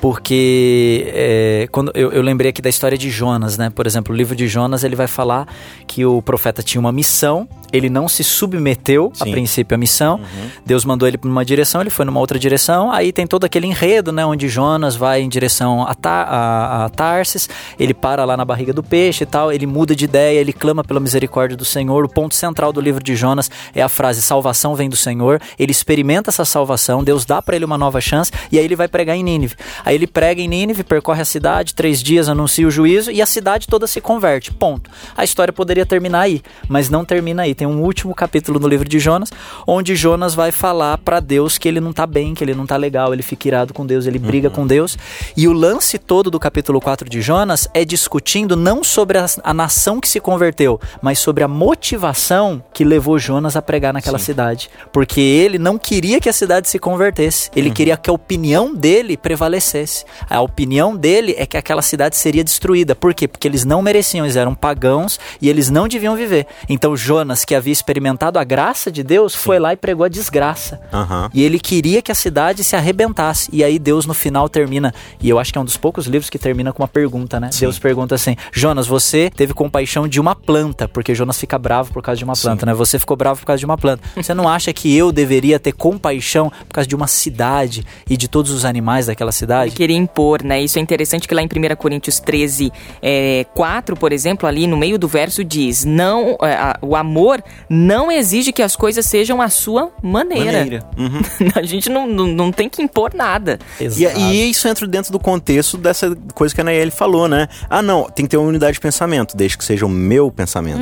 porque 0.00 0.83
é, 1.06 1.68
quando 1.70 1.92
eu, 1.94 2.12
eu 2.12 2.22
lembrei 2.22 2.50
aqui 2.50 2.62
da 2.62 2.70
história 2.70 2.96
de 2.96 3.10
Jonas, 3.10 3.56
né, 3.58 3.70
por 3.70 3.86
exemplo, 3.86 4.14
o 4.14 4.16
livro 4.16 4.34
de 4.34 4.46
Jonas 4.48 4.84
ele 4.84 4.96
vai 4.96 5.06
falar 5.06 5.46
que 5.86 6.04
o 6.04 6.22
profeta 6.22 6.62
tinha 6.62 6.80
uma 6.80 6.92
missão, 6.92 7.48
ele 7.72 7.90
não 7.90 8.08
se 8.08 8.22
submeteu 8.22 9.12
a 9.20 9.24
Sim. 9.24 9.32
princípio 9.32 9.74
à 9.74 9.78
missão, 9.78 10.20
Deus 10.64 10.84
mandou 10.84 11.06
ele 11.08 11.18
para 11.18 11.28
uma 11.28 11.44
direção, 11.44 11.80
ele 11.80 11.90
foi 11.90 12.04
numa 12.04 12.20
outra 12.20 12.38
direção, 12.38 12.90
aí 12.90 13.12
tem 13.12 13.26
todo 13.26 13.44
aquele 13.44 13.66
enredo, 13.66 14.12
né, 14.12 14.24
onde 14.24 14.48
Jonas 14.48 14.96
vai 14.96 15.22
em 15.22 15.28
direção 15.28 15.82
a, 15.82 15.94
Tar 15.94 16.28
a, 16.28 16.84
a 16.84 16.88
Tarsis, 16.88 17.48
ele 17.78 17.94
para 17.94 18.24
lá 18.24 18.36
na 18.36 18.44
barriga 18.44 18.72
do 18.72 18.82
peixe 18.82 19.24
e 19.24 19.26
tal, 19.26 19.52
ele 19.52 19.66
muda 19.66 19.94
de 19.94 20.04
ideia, 20.04 20.40
ele 20.40 20.52
clama 20.52 20.84
pela 20.84 21.00
misericórdia 21.00 21.56
do 21.56 21.64
Senhor. 21.64 22.04
O 22.04 22.08
ponto 22.08 22.34
central 22.34 22.72
do 22.72 22.80
livro 22.80 23.02
de 23.02 23.14
Jonas 23.14 23.50
é 23.74 23.82
a 23.82 23.88
frase: 23.88 24.22
salvação 24.22 24.74
vem 24.74 24.88
do 24.88 24.96
Senhor. 24.96 25.40
Ele 25.58 25.72
experimenta 25.72 26.30
essa 26.30 26.44
salvação, 26.44 27.04
Deus 27.04 27.24
dá 27.24 27.40
para 27.40 27.56
ele 27.56 27.64
uma 27.64 27.78
nova 27.78 28.00
chance 28.00 28.30
e 28.50 28.58
aí 28.58 28.64
ele 28.64 28.76
vai 28.76 28.88
pregar 28.88 29.16
em 29.16 29.22
Nínive. 29.22 29.54
Aí 29.84 29.94
ele 29.94 30.06
prega 30.06 30.40
em 30.40 30.48
Nínive, 30.48 30.73
percorre 30.82 31.22
a 31.22 31.24
cidade, 31.24 31.74
três 31.74 32.02
dias 32.02 32.28
anuncia 32.28 32.66
o 32.66 32.70
juízo 32.70 33.10
e 33.10 33.22
a 33.22 33.26
cidade 33.26 33.68
toda 33.68 33.86
se 33.86 34.00
converte. 34.00 34.50
Ponto. 34.50 34.90
A 35.16 35.22
história 35.22 35.52
poderia 35.52 35.86
terminar 35.86 36.22
aí, 36.22 36.42
mas 36.68 36.88
não 36.88 37.04
termina 37.04 37.42
aí. 37.42 37.54
Tem 37.54 37.66
um 37.66 37.82
último 37.82 38.14
capítulo 38.14 38.58
no 38.58 38.66
livro 38.66 38.88
de 38.88 38.98
Jonas, 38.98 39.30
onde 39.66 39.94
Jonas 39.94 40.34
vai 40.34 40.50
falar 40.50 40.98
para 40.98 41.20
Deus 41.20 41.58
que 41.58 41.68
ele 41.68 41.80
não 41.80 41.92
tá 41.92 42.06
bem, 42.06 42.34
que 42.34 42.42
ele 42.42 42.54
não 42.54 42.66
tá 42.66 42.76
legal, 42.76 43.12
ele 43.12 43.22
fica 43.22 43.48
irado 43.48 43.74
com 43.74 43.86
Deus, 43.86 44.06
ele 44.06 44.18
briga 44.18 44.50
com 44.50 44.66
Deus. 44.66 44.96
E 45.36 45.46
o 45.46 45.52
lance 45.52 45.98
todo 45.98 46.30
do 46.30 46.40
capítulo 46.40 46.80
4 46.80 47.08
de 47.08 47.20
Jonas 47.20 47.68
é 47.74 47.84
discutindo 47.84 48.56
não 48.56 48.82
sobre 48.82 49.18
a, 49.18 49.26
a 49.42 49.54
nação 49.54 50.00
que 50.00 50.08
se 50.08 50.20
converteu, 50.20 50.80
mas 51.02 51.18
sobre 51.18 51.44
a 51.44 51.48
motivação 51.48 52.62
que 52.72 52.84
levou 52.84 53.18
Jonas 53.18 53.56
a 53.56 53.62
pregar 53.62 53.92
naquela 53.92 54.18
cidade. 54.18 54.70
Porque 54.92 55.20
ele 55.20 55.58
não 55.58 55.78
queria 55.78 56.20
que 56.20 56.28
a 56.28 56.32
cidade 56.32 56.68
se 56.68 56.78
convertesse, 56.78 57.50
ele 57.54 57.70
queria 57.70 57.96
que 57.96 58.08
a 58.08 58.12
opinião 58.12 58.74
dele 58.74 59.16
prevalecesse. 59.16 60.04
A 60.28 60.40
opinião 60.40 60.63
dele 60.96 61.34
é 61.38 61.46
que 61.46 61.56
aquela 61.56 61.82
cidade 61.82 62.16
seria 62.16 62.44
destruída. 62.44 62.94
Por 62.94 63.14
quê? 63.14 63.28
Porque 63.28 63.46
eles 63.46 63.64
não 63.64 63.82
mereciam, 63.82 64.24
eles 64.24 64.36
eram 64.36 64.54
pagãos 64.54 65.18
e 65.40 65.48
eles 65.48 65.70
não 65.70 65.88
deviam 65.88 66.16
viver. 66.16 66.46
Então 66.68 66.96
Jonas, 66.96 67.44
que 67.44 67.54
havia 67.54 67.72
experimentado 67.72 68.38
a 68.38 68.44
graça 68.44 68.90
de 68.90 69.02
Deus, 69.02 69.34
foi 69.34 69.58
lá 69.58 69.72
e 69.72 69.76
pregou 69.76 70.04
a 70.04 70.08
desgraça. 70.08 70.80
Aham. 70.92 71.30
E 71.32 71.42
ele 71.42 71.58
queria 71.58 72.02
que 72.02 72.12
a 72.12 72.14
cidade 72.14 72.64
se 72.64 72.76
arrebentasse. 72.76 73.48
E 73.52 73.62
aí 73.62 73.78
Deus 73.78 74.06
no 74.06 74.14
final 74.14 74.48
termina, 74.48 74.94
e 75.20 75.28
eu 75.28 75.38
acho 75.38 75.52
que 75.52 75.58
é 75.58 75.60
um 75.60 75.64
dos 75.64 75.76
poucos 75.76 76.06
livros 76.06 76.30
que 76.30 76.38
termina 76.38 76.72
com 76.72 76.82
uma 76.82 76.88
pergunta, 76.88 77.38
né? 77.40 77.50
Deus 77.58 77.78
pergunta 77.78 78.14
assim: 78.14 78.36
Jonas, 78.52 78.86
você 78.86 79.30
teve 79.34 79.54
compaixão 79.54 80.06
de 80.06 80.20
uma 80.20 80.34
planta, 80.34 80.88
porque 80.88 81.14
Jonas 81.14 81.38
fica 81.38 81.58
bravo 81.58 81.92
por 81.92 82.02
causa 82.02 82.18
de 82.18 82.24
uma 82.24 82.34
planta, 82.34 82.66
né? 82.66 82.74
Você 82.74 82.98
ficou 82.98 83.16
bravo 83.16 83.40
por 83.40 83.46
causa 83.46 83.58
de 83.58 83.64
uma 83.64 83.76
planta. 83.76 84.02
Você 84.16 84.32
não 84.32 84.48
acha 84.48 84.72
que 84.72 84.94
eu 84.94 85.12
deveria 85.12 85.58
ter 85.58 85.72
compaixão 85.72 86.50
por 86.50 86.74
causa 86.74 86.88
de 86.88 86.94
uma 86.94 87.06
cidade 87.06 87.84
e 88.08 88.16
de 88.16 88.28
todos 88.28 88.50
os 88.50 88.64
animais 88.64 89.06
daquela 89.06 89.32
cidade? 89.32 89.70
Ele 89.70 89.76
queria 89.76 89.96
impor, 89.96 90.42
né? 90.44 90.62
Isso 90.62 90.78
é 90.78 90.82
interessante 90.82 91.26
que 91.26 91.34
lá 91.34 91.42
em 91.42 91.46
1 91.46 91.76
Coríntios 91.76 92.20
13, 92.20 92.72
é, 93.02 93.44
4, 93.54 93.96
por 93.96 94.12
exemplo, 94.12 94.48
ali 94.48 94.66
no 94.66 94.76
meio 94.76 94.98
do 94.98 95.08
verso 95.08 95.42
diz: 95.44 95.84
não, 95.84 96.36
é, 96.42 96.52
a- 96.54 96.78
o 96.82 96.94
amor 96.94 97.42
não 97.68 98.10
exige 98.10 98.52
que 98.52 98.62
as 98.62 98.76
coisas 98.76 99.04
sejam 99.06 99.40
a 99.40 99.48
sua 99.48 99.90
maneira. 100.02 100.44
Maneira. 100.58 100.84
Uhum. 100.96 101.20
a 101.54 101.62
gente 101.62 101.90
não, 101.90 102.06
não, 102.06 102.26
não 102.26 102.52
tem 102.52 102.68
que 102.68 102.80
impor 102.82 103.12
nada. 103.14 103.58
E, 103.80 103.84
Exato. 103.84 104.18
e 104.20 104.50
isso 104.50 104.66
entra 104.68 104.86
dentro 104.86 105.10
do 105.12 105.18
contexto 105.18 105.76
dessa 105.76 106.14
coisa 106.34 106.54
que 106.54 106.60
a 106.60 106.64
Nayeli 106.64 106.90
falou, 106.90 107.26
né? 107.28 107.48
Ah, 107.68 107.82
não, 107.82 108.04
tem 108.04 108.24
que 108.24 108.30
ter 108.30 108.36
uma 108.36 108.48
unidade 108.48 108.74
de 108.74 108.80
pensamento, 108.80 109.36
desde 109.36 109.58
que 109.58 109.64
seja 109.64 109.84
o 109.84 109.88
meu 109.88 110.30
pensamento. 110.30 110.80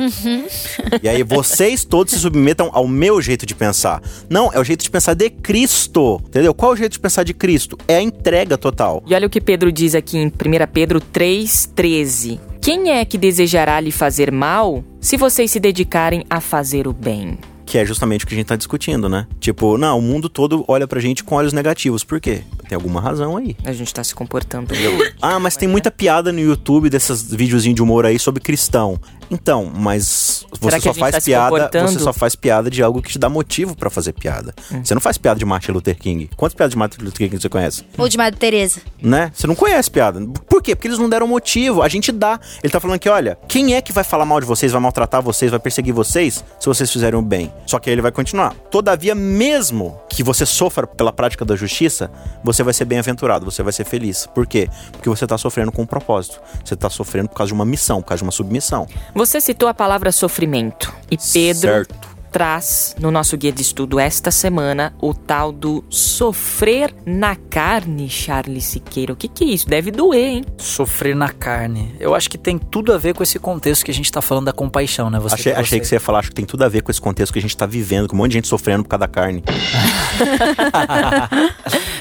E 1.01 1.09
aí 1.09 1.23
vocês 1.23 1.83
todos 1.83 2.13
se 2.13 2.19
submetam 2.19 2.69
ao 2.73 2.87
meu 2.87 3.21
jeito 3.21 3.45
de 3.45 3.55
pensar. 3.55 4.01
Não, 4.29 4.51
é 4.53 4.59
o 4.59 4.63
jeito 4.63 4.83
de 4.83 4.89
pensar 4.89 5.13
de 5.13 5.29
Cristo, 5.29 6.21
entendeu? 6.27 6.53
Qual 6.53 6.71
é 6.71 6.73
o 6.75 6.77
jeito 6.77 6.93
de 6.93 6.99
pensar 6.99 7.23
de 7.23 7.33
Cristo? 7.33 7.77
É 7.87 7.97
a 7.97 8.01
entrega 8.01 8.57
total. 8.57 9.03
E 9.05 9.13
olha 9.13 9.27
o 9.27 9.29
que 9.29 9.41
Pedro 9.41 9.52
diz 9.71 9.95
aqui 9.95 10.17
em 10.17 10.27
1 10.27 10.31
Pedro 10.71 10.99
3,13. 10.99 12.39
Quem 12.61 12.91
é 12.91 13.03
que 13.03 13.17
desejará 13.17 13.79
lhe 13.79 13.91
fazer 13.91 14.31
mal 14.31 14.83
se 15.01 15.17
vocês 15.17 15.51
se 15.51 15.59
dedicarem 15.59 16.23
a 16.29 16.39
fazer 16.39 16.87
o 16.87 16.93
bem? 16.93 17.37
Que 17.65 17.77
é 17.77 17.85
justamente 17.85 18.23
o 18.23 18.27
que 18.27 18.33
a 18.33 18.37
gente 18.37 18.47
tá 18.47 18.55
discutindo, 18.55 19.09
né? 19.09 19.27
Tipo, 19.39 19.77
não, 19.77 19.99
o 19.99 20.01
mundo 20.01 20.29
todo 20.29 20.63
olha 20.67 20.87
pra 20.87 20.99
gente 20.99 21.23
com 21.23 21.35
olhos 21.35 21.53
negativos. 21.53 22.03
Por 22.03 22.19
quê? 22.19 22.41
Tem 22.67 22.75
alguma 22.75 23.01
razão 23.01 23.35
aí. 23.37 23.55
A 23.65 23.73
gente 23.73 23.93
tá 23.93 24.03
se 24.03 24.13
comportando. 24.15 24.73
Ah, 25.21 25.39
mas 25.39 25.55
tem 25.55 25.67
muita 25.67 25.89
piada 25.89 26.31
no 26.31 26.39
YouTube 26.39 26.89
desses 26.89 27.33
videozinhos 27.33 27.75
de 27.75 27.81
humor 27.81 28.05
aí 28.05 28.19
sobre 28.19 28.41
cristão. 28.41 28.99
Então, 29.33 29.71
mas 29.73 30.45
você 30.61 30.79
só 30.79 30.93
faz 30.93 31.15
tá 31.15 31.21
piada, 31.21 31.69
você 31.81 31.99
só 31.99 32.13
faz 32.13 32.35
piada 32.35 32.69
de 32.69 32.83
algo 32.83 33.01
que 33.01 33.09
te 33.09 33.17
dá 33.17 33.27
motivo 33.27 33.75
pra 33.75 33.89
fazer 33.89 34.13
piada. 34.13 34.53
Você 34.83 34.93
não 34.93 35.01
faz 35.01 35.17
piada 35.17 35.39
de 35.39 35.45
Martin 35.45 35.71
Luther 35.71 35.97
King. 35.97 36.29
Quantas 36.35 36.55
piadas 36.55 36.71
de 36.71 36.77
Martin 36.77 37.03
Luther 37.03 37.29
King 37.29 37.41
você 37.41 37.49
conhece? 37.49 37.83
Ou 37.97 38.07
de 38.07 38.17
Madre 38.17 38.39
Teresa. 38.39 38.79
Né? 39.01 39.31
Você 39.33 39.47
não 39.47 39.55
conhece 39.55 39.89
piada. 39.89 40.21
Por 40.47 40.61
quê? 40.61 40.75
Porque 40.75 40.87
eles 40.87 40.99
não 40.99 41.09
deram 41.09 41.27
motivo. 41.27 41.81
A 41.81 41.89
gente 41.89 42.11
dá. 42.11 42.39
Ele 42.61 42.71
tá 42.71 42.79
falando 42.79 42.99
que, 42.99 43.09
olha, 43.09 43.37
quem 43.47 43.73
é 43.73 43.81
que 43.81 43.91
vai 43.91 44.03
falar 44.03 44.25
mal 44.25 44.39
de 44.39 44.45
vocês, 44.45 44.71
vai 44.71 44.81
maltratar 44.81 45.21
vocês, 45.21 45.49
vai 45.49 45.59
perseguir 45.59 45.93
vocês, 45.93 46.43
se 46.59 46.65
vocês 46.67 46.91
fizerem 46.91 47.19
o 47.19 47.23
bem? 47.23 47.51
Só 47.65 47.79
que 47.79 47.89
aí 47.89 47.93
ele 47.95 48.01
vai 48.01 48.11
continuar. 48.11 48.53
Todavia, 48.69 49.15
mesmo 49.15 49.99
que 50.09 50.21
você 50.21 50.45
sofra 50.45 50.85
pela 50.85 51.11
prática 51.11 51.43
da 51.43 51.55
justiça, 51.55 52.11
você 52.43 52.61
vai 52.61 52.73
ser 52.73 52.85
bem-aventurado, 52.85 53.45
você 53.45 53.63
vai 53.63 53.73
ser 53.73 53.85
feliz. 53.85 54.27
Por 54.27 54.45
quê? 54.45 54.69
Porque 54.91 55.09
você 55.09 55.25
tá 55.25 55.37
sofrendo 55.37 55.71
com 55.71 55.81
um 55.81 55.87
propósito. 55.87 56.39
Você 56.63 56.75
tá 56.75 56.89
sofrendo 56.89 57.29
por 57.29 57.35
causa 57.35 57.47
de 57.47 57.53
uma 57.53 57.65
missão, 57.65 58.01
por 58.01 58.09
causa 58.09 58.19
de 58.19 58.25
uma 58.25 58.31
submissão. 58.31 58.87
Você 59.15 59.22
citou 59.41 59.67
a 59.69 59.73
palavra 59.73 60.11
sofrimento. 60.11 60.93
E 61.11 61.17
Pedro 61.17 61.59
Certo. 61.61 61.95
traz 62.31 62.95
no 62.99 63.11
nosso 63.11 63.37
guia 63.37 63.51
de 63.51 63.61
estudo 63.61 63.99
esta 63.99 64.31
semana 64.31 64.93
o 64.99 65.13
tal 65.13 65.51
do 65.51 65.83
sofrer 65.89 66.93
na 67.05 67.35
carne, 67.35 68.09
Charles 68.09 68.63
Siqueira. 68.65 69.13
O 69.13 69.15
que, 69.15 69.27
que 69.27 69.43
é 69.43 69.47
isso? 69.47 69.67
Deve 69.67 69.91
doer, 69.91 70.27
hein? 70.29 70.45
Sofrer 70.57 71.15
na 71.15 71.29
carne. 71.29 71.95
Eu 71.99 72.15
acho 72.15 72.29
que 72.29 72.37
tem 72.37 72.57
tudo 72.57 72.91
a 72.91 72.97
ver 72.97 73.13
com 73.13 73.21
esse 73.21 73.37
contexto 73.37 73.85
que 73.85 73.91
a 73.91 73.93
gente 73.93 74.11
tá 74.11 74.21
falando 74.21 74.45
da 74.45 74.53
compaixão, 74.53 75.09
né? 75.09 75.19
Você 75.19 75.35
Achei, 75.35 75.53
achei 75.53 75.79
que 75.79 75.85
você 75.85 75.95
ia 75.95 75.99
falar, 75.99 76.19
acho 76.19 76.29
que 76.29 76.35
tem 76.35 76.45
tudo 76.45 76.63
a 76.63 76.69
ver 76.69 76.81
com 76.81 76.89
esse 76.91 77.01
contexto 77.01 77.31
que 77.33 77.39
a 77.39 77.41
gente 77.41 77.55
tá 77.55 77.65
vivendo, 77.65 78.07
com 78.07 78.15
um 78.15 78.19
monte 78.19 78.31
de 78.31 78.37
gente 78.37 78.47
sofrendo 78.47 78.83
por 78.83 78.89
causa 78.89 79.01
da 79.01 79.07
carne. 79.07 79.43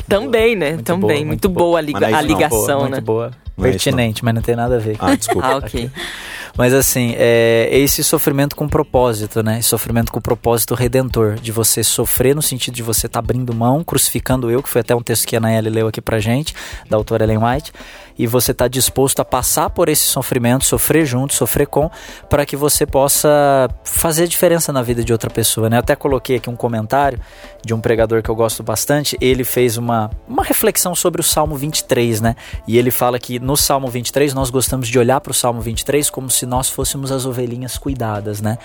Também, 0.08 0.54
né? 0.56 0.72
Muito 0.72 0.84
Também. 0.84 1.00
boa, 1.00 1.14
muito 1.14 1.28
muito 1.28 1.48
boa 1.48 1.78
a, 1.78 1.82
liga- 1.82 2.00
não 2.00 2.08
é 2.08 2.10
a 2.14 2.18
isso 2.22 2.28
não, 2.28 2.34
ligação, 2.36 2.80
muito 2.80 2.92
né? 2.94 3.00
boa. 3.00 3.30
Não 3.56 3.66
é 3.66 3.70
Pertinente, 3.70 4.24
mas 4.24 4.34
não 4.34 4.42
tem 4.42 4.56
nada 4.56 4.76
a 4.76 4.78
ver. 4.78 4.96
Ah, 4.98 5.14
desculpa. 5.14 5.46
Ah, 5.46 5.56
ok. 5.58 5.90
Mas 6.56 6.74
assim, 6.74 7.14
é 7.16 7.68
esse 7.72 8.04
sofrimento 8.04 8.54
com 8.54 8.68
propósito, 8.68 9.42
né? 9.42 9.62
Sofrimento 9.62 10.12
com 10.12 10.20
propósito 10.20 10.74
redentor, 10.74 11.36
de 11.36 11.50
você 11.50 11.82
sofrer 11.82 12.34
no 12.34 12.42
sentido 12.42 12.74
de 12.74 12.82
você 12.82 13.06
estar 13.06 13.20
abrindo 13.20 13.54
mão, 13.54 13.82
crucificando 13.82 14.50
eu, 14.50 14.62
que 14.62 14.68
foi 14.68 14.82
até 14.82 14.94
um 14.94 15.02
texto 15.02 15.26
que 15.26 15.34
a 15.34 15.38
Anaeli 15.38 15.70
leu 15.70 15.88
aqui 15.88 16.00
pra 16.00 16.20
gente, 16.20 16.54
da 16.88 16.96
autora 16.96 17.24
Ellen 17.24 17.38
White, 17.38 17.72
e 18.18 18.26
você 18.26 18.52
tá 18.52 18.68
disposto 18.68 19.20
a 19.20 19.24
passar 19.24 19.70
por 19.70 19.88
esse 19.88 20.04
sofrimento, 20.04 20.64
sofrer 20.64 21.04
junto, 21.04 21.34
sofrer 21.34 21.66
com, 21.66 21.90
para 22.28 22.44
que 22.44 22.56
você 22.56 22.86
possa 22.86 23.68
fazer 23.84 24.26
diferença 24.26 24.72
na 24.72 24.82
vida 24.82 25.04
de 25.04 25.12
outra 25.12 25.30
pessoa, 25.30 25.68
né? 25.68 25.76
Eu 25.76 25.80
até 25.80 25.96
coloquei 25.96 26.36
aqui 26.36 26.50
um 26.50 26.56
comentário 26.56 27.18
de 27.64 27.72
um 27.72 27.80
pregador 27.80 28.22
que 28.22 28.28
eu 28.28 28.34
gosto 28.34 28.62
bastante, 28.62 29.16
ele 29.20 29.44
fez 29.44 29.76
uma, 29.76 30.10
uma 30.28 30.42
reflexão 30.42 30.94
sobre 30.94 31.20
o 31.20 31.24
Salmo 31.24 31.56
23, 31.56 32.20
né? 32.20 32.36
E 32.66 32.78
ele 32.78 32.90
fala 32.90 33.18
que 33.18 33.38
no 33.38 33.56
Salmo 33.56 33.88
23 33.88 34.34
nós 34.34 34.50
gostamos 34.50 34.88
de 34.88 34.98
olhar 34.98 35.20
para 35.20 35.30
o 35.30 35.34
Salmo 35.34 35.60
23 35.60 36.10
como 36.10 36.30
se 36.30 36.46
nós 36.46 36.68
fôssemos 36.68 37.12
as 37.12 37.24
ovelhinhas 37.24 37.78
cuidadas, 37.78 38.40
né? 38.40 38.58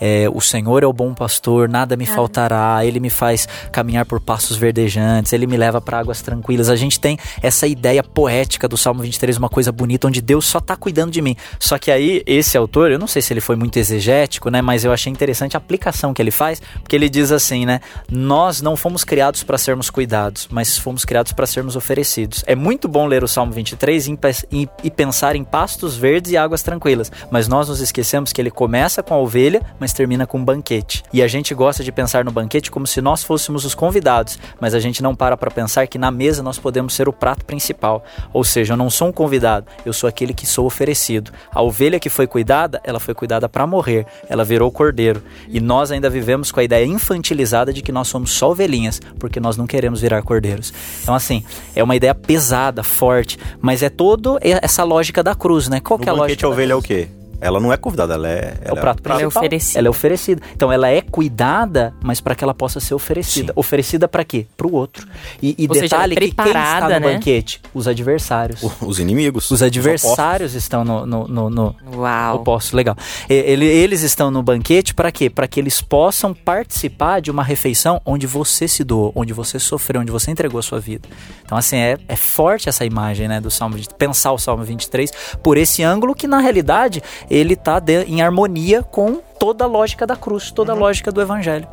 É, 0.00 0.28
o 0.32 0.40
Senhor 0.40 0.82
é 0.82 0.86
o 0.86 0.92
bom 0.92 1.14
pastor, 1.14 1.68
nada 1.68 1.96
me 1.96 2.06
faltará, 2.06 2.84
ele 2.84 3.00
me 3.00 3.10
faz 3.10 3.48
caminhar 3.72 4.06
por 4.06 4.20
passos 4.20 4.56
verdejantes, 4.56 5.32
ele 5.32 5.46
me 5.46 5.56
leva 5.56 5.80
para 5.80 5.98
águas 5.98 6.22
tranquilas. 6.22 6.68
A 6.68 6.76
gente 6.76 6.98
tem 7.00 7.18
essa 7.42 7.66
ideia 7.66 8.02
poética 8.02 8.68
do 8.68 8.76
Salmo 8.76 8.93
23, 9.02 9.36
uma 9.36 9.48
coisa 9.48 9.72
bonita, 9.72 10.06
onde 10.06 10.20
Deus 10.20 10.46
só 10.46 10.60
tá 10.60 10.76
cuidando 10.76 11.10
de 11.10 11.20
mim. 11.20 11.36
Só 11.58 11.78
que 11.78 11.90
aí, 11.90 12.22
esse 12.26 12.56
autor, 12.56 12.90
eu 12.90 12.98
não 12.98 13.06
sei 13.06 13.22
se 13.22 13.32
ele 13.32 13.40
foi 13.40 13.56
muito 13.56 13.78
exegético, 13.78 14.50
né? 14.50 14.62
Mas 14.62 14.84
eu 14.84 14.92
achei 14.92 15.12
interessante 15.12 15.56
a 15.56 15.58
aplicação 15.58 16.14
que 16.14 16.20
ele 16.20 16.30
faz, 16.30 16.60
porque 16.80 16.96
ele 16.96 17.08
diz 17.08 17.32
assim, 17.32 17.66
né? 17.66 17.80
Nós 18.10 18.60
não 18.60 18.76
fomos 18.76 19.04
criados 19.04 19.42
para 19.42 19.58
sermos 19.58 19.90
cuidados, 19.90 20.48
mas 20.50 20.78
fomos 20.78 21.04
criados 21.04 21.32
para 21.32 21.46
sermos 21.46 21.76
oferecidos. 21.76 22.44
É 22.46 22.54
muito 22.54 22.88
bom 22.88 23.06
ler 23.06 23.24
o 23.24 23.28
Salmo 23.28 23.52
23 23.52 24.06
e, 24.06 24.18
e, 24.52 24.68
e 24.84 24.90
pensar 24.90 25.36
em 25.36 25.44
pastos 25.44 25.96
verdes 25.96 26.32
e 26.32 26.36
águas 26.36 26.62
tranquilas, 26.62 27.10
mas 27.30 27.48
nós 27.48 27.68
nos 27.68 27.80
esquecemos 27.80 28.32
que 28.32 28.40
ele 28.40 28.50
começa 28.50 29.02
com 29.02 29.14
a 29.14 29.18
ovelha, 29.18 29.62
mas 29.78 29.92
termina 29.92 30.26
com 30.26 30.38
um 30.38 30.44
banquete. 30.44 31.02
E 31.12 31.22
a 31.22 31.28
gente 31.28 31.54
gosta 31.54 31.82
de 31.82 31.92
pensar 31.92 32.24
no 32.24 32.30
banquete 32.30 32.70
como 32.70 32.86
se 32.86 33.00
nós 33.00 33.22
fôssemos 33.22 33.64
os 33.64 33.74
convidados, 33.74 34.38
mas 34.60 34.74
a 34.74 34.80
gente 34.80 35.02
não 35.02 35.14
para 35.14 35.36
para 35.36 35.50
pensar 35.50 35.86
que 35.86 35.98
na 35.98 36.10
mesa 36.10 36.42
nós 36.42 36.58
podemos 36.58 36.94
ser 36.94 37.08
o 37.08 37.12
prato 37.12 37.44
principal. 37.44 38.04
Ou 38.32 38.44
seja, 38.44 38.72
eu 38.72 38.76
não 38.76 38.83
sou 38.90 39.08
um 39.08 39.12
convidado, 39.12 39.66
eu 39.84 39.92
sou 39.92 40.08
aquele 40.08 40.32
que 40.34 40.46
sou 40.46 40.66
oferecido. 40.66 41.30
A 41.52 41.62
ovelha 41.62 41.98
que 42.00 42.08
foi 42.08 42.26
cuidada, 42.26 42.80
ela 42.84 43.00
foi 43.00 43.14
cuidada 43.14 43.48
para 43.48 43.66
morrer, 43.66 44.06
ela 44.28 44.44
virou 44.44 44.70
cordeiro. 44.70 45.22
E 45.48 45.60
nós 45.60 45.90
ainda 45.90 46.10
vivemos 46.10 46.50
com 46.50 46.60
a 46.60 46.64
ideia 46.64 46.84
infantilizada 46.84 47.72
de 47.72 47.82
que 47.82 47.92
nós 47.92 48.08
somos 48.08 48.30
só 48.30 48.50
ovelhinhas, 48.50 49.00
porque 49.18 49.40
nós 49.40 49.56
não 49.56 49.66
queremos 49.66 50.00
virar 50.00 50.22
cordeiros. 50.22 50.72
Então, 51.02 51.14
assim, 51.14 51.44
é 51.74 51.82
uma 51.82 51.96
ideia 51.96 52.14
pesada, 52.14 52.82
forte, 52.82 53.38
mas 53.60 53.82
é 53.82 53.88
todo 53.88 54.38
essa 54.40 54.84
lógica 54.84 55.22
da 55.22 55.34
cruz, 55.34 55.68
né? 55.68 55.80
Qual 55.80 55.98
No 55.98 56.04
que 56.04 56.08
é 56.08 56.12
a 56.12 56.14
lógica? 56.14 56.48
ovelha 56.48 56.72
é 56.72 56.76
o 56.76 56.82
quê? 56.82 57.08
Ela 57.40 57.60
não 57.60 57.72
é 57.72 57.76
convidada, 57.76 58.14
ela 58.14 58.28
é... 58.28 58.54
É 58.62 58.72
o 58.72 58.76
prato 58.76 59.00
Ela 59.04 59.14
é 59.16 59.18
principal. 59.20 59.42
oferecida. 59.42 59.78
Ela 59.78 59.88
é 59.88 59.90
oferecida. 59.90 60.42
Então 60.54 60.72
ela 60.72 60.88
é 60.88 61.00
cuidada, 61.00 61.94
mas 62.02 62.20
para 62.20 62.34
que 62.34 62.42
ela 62.44 62.54
possa 62.54 62.80
ser 62.80 62.94
oferecida. 62.94 63.52
Oferecida 63.56 64.08
para 64.08 64.24
quê? 64.24 64.46
Para 64.56 64.66
o 64.66 64.74
outro. 64.74 65.06
E, 65.42 65.54
e 65.58 65.66
Ou 65.68 65.74
seja, 65.74 65.96
ela 65.96 66.04
é 66.04 66.08
detalhe 66.08 66.14
que 66.14 66.34
quem 66.34 66.46
está 66.46 66.80
no 66.82 66.88
né? 66.88 67.00
banquete? 67.00 67.60
Os 67.74 67.86
adversários. 67.88 68.62
Os 68.80 68.98
inimigos. 68.98 69.50
Os 69.50 69.62
adversários 69.62 70.54
estão 70.54 70.84
no, 70.84 71.06
no, 71.06 71.28
no, 71.28 71.50
no, 71.50 71.76
Uau. 71.96 72.36
oposto. 72.36 72.76
Legal. 72.76 72.96
E- 73.28 73.34
ele- 73.34 73.66
eles 73.66 74.02
estão 74.02 74.30
no 74.30 74.42
banquete 74.42 74.94
para 74.94 75.10
quê? 75.12 75.28
Para 75.28 75.46
que 75.46 75.60
eles 75.60 75.80
possam 75.80 76.32
participar 76.32 77.20
de 77.20 77.30
uma 77.30 77.42
refeição 77.42 78.00
onde 78.04 78.26
você 78.26 78.66
se 78.68 78.82
doou, 78.84 79.12
onde 79.14 79.32
você 79.32 79.58
sofreu, 79.58 80.00
onde 80.00 80.10
você 80.10 80.30
entregou 80.30 80.58
a 80.58 80.62
sua 80.62 80.80
vida. 80.80 81.08
Então, 81.44 81.58
assim, 81.58 81.76
é, 81.76 81.98
é 82.08 82.16
forte 82.16 82.68
essa 82.68 82.84
imagem, 82.84 83.28
né, 83.28 83.40
do 83.40 83.50
Salmo, 83.50 83.78
de 83.78 83.88
pensar 83.98 84.32
o 84.32 84.38
Salmo 84.38 84.64
23 84.64 85.10
por 85.42 85.56
esse 85.58 85.82
ângulo 85.82 86.14
que, 86.14 86.26
na 86.26 86.38
realidade, 86.40 87.02
ele 87.30 87.54
está 87.54 87.80
em 88.06 88.22
harmonia 88.22 88.82
com 88.82 89.20
toda 89.38 89.64
a 89.64 89.68
lógica 89.68 90.06
da 90.06 90.16
cruz, 90.16 90.50
toda 90.50 90.72
a 90.72 90.76
lógica 90.76 91.12
do 91.12 91.20
evangelho. 91.20 91.68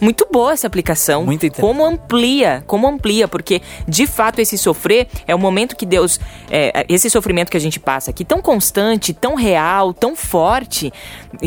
Muito 0.00 0.26
boa 0.30 0.52
essa 0.52 0.66
aplicação. 0.66 1.24
Muito 1.24 1.46
interessante. 1.46 1.60
Como 1.60 1.84
amplia, 1.84 2.64
como 2.66 2.88
amplia, 2.88 3.28
porque 3.28 3.60
de 3.86 4.06
fato 4.06 4.40
esse 4.40 4.56
sofrer 4.56 5.08
é 5.26 5.34
o 5.34 5.38
momento 5.38 5.76
que 5.76 5.84
Deus. 5.84 6.18
é, 6.50 6.84
esse 6.88 7.10
sofrimento 7.10 7.50
que 7.50 7.56
a 7.56 7.60
gente 7.60 7.78
passa 7.78 8.10
aqui, 8.10 8.24
tão 8.24 8.40
constante, 8.40 9.12
tão 9.12 9.34
real, 9.34 9.92
tão 9.92 10.16
forte, 10.16 10.92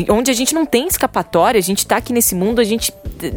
onde 0.08 0.30
a 0.30 0.34
gente 0.34 0.54
não 0.54 0.64
tem 0.64 0.86
escapatória, 0.86 1.58
a 1.58 1.62
gente 1.62 1.86
tá 1.86 1.96
aqui 1.96 2.12
nesse 2.12 2.34
mundo, 2.34 2.60
a 2.60 2.64
gente 2.64 2.92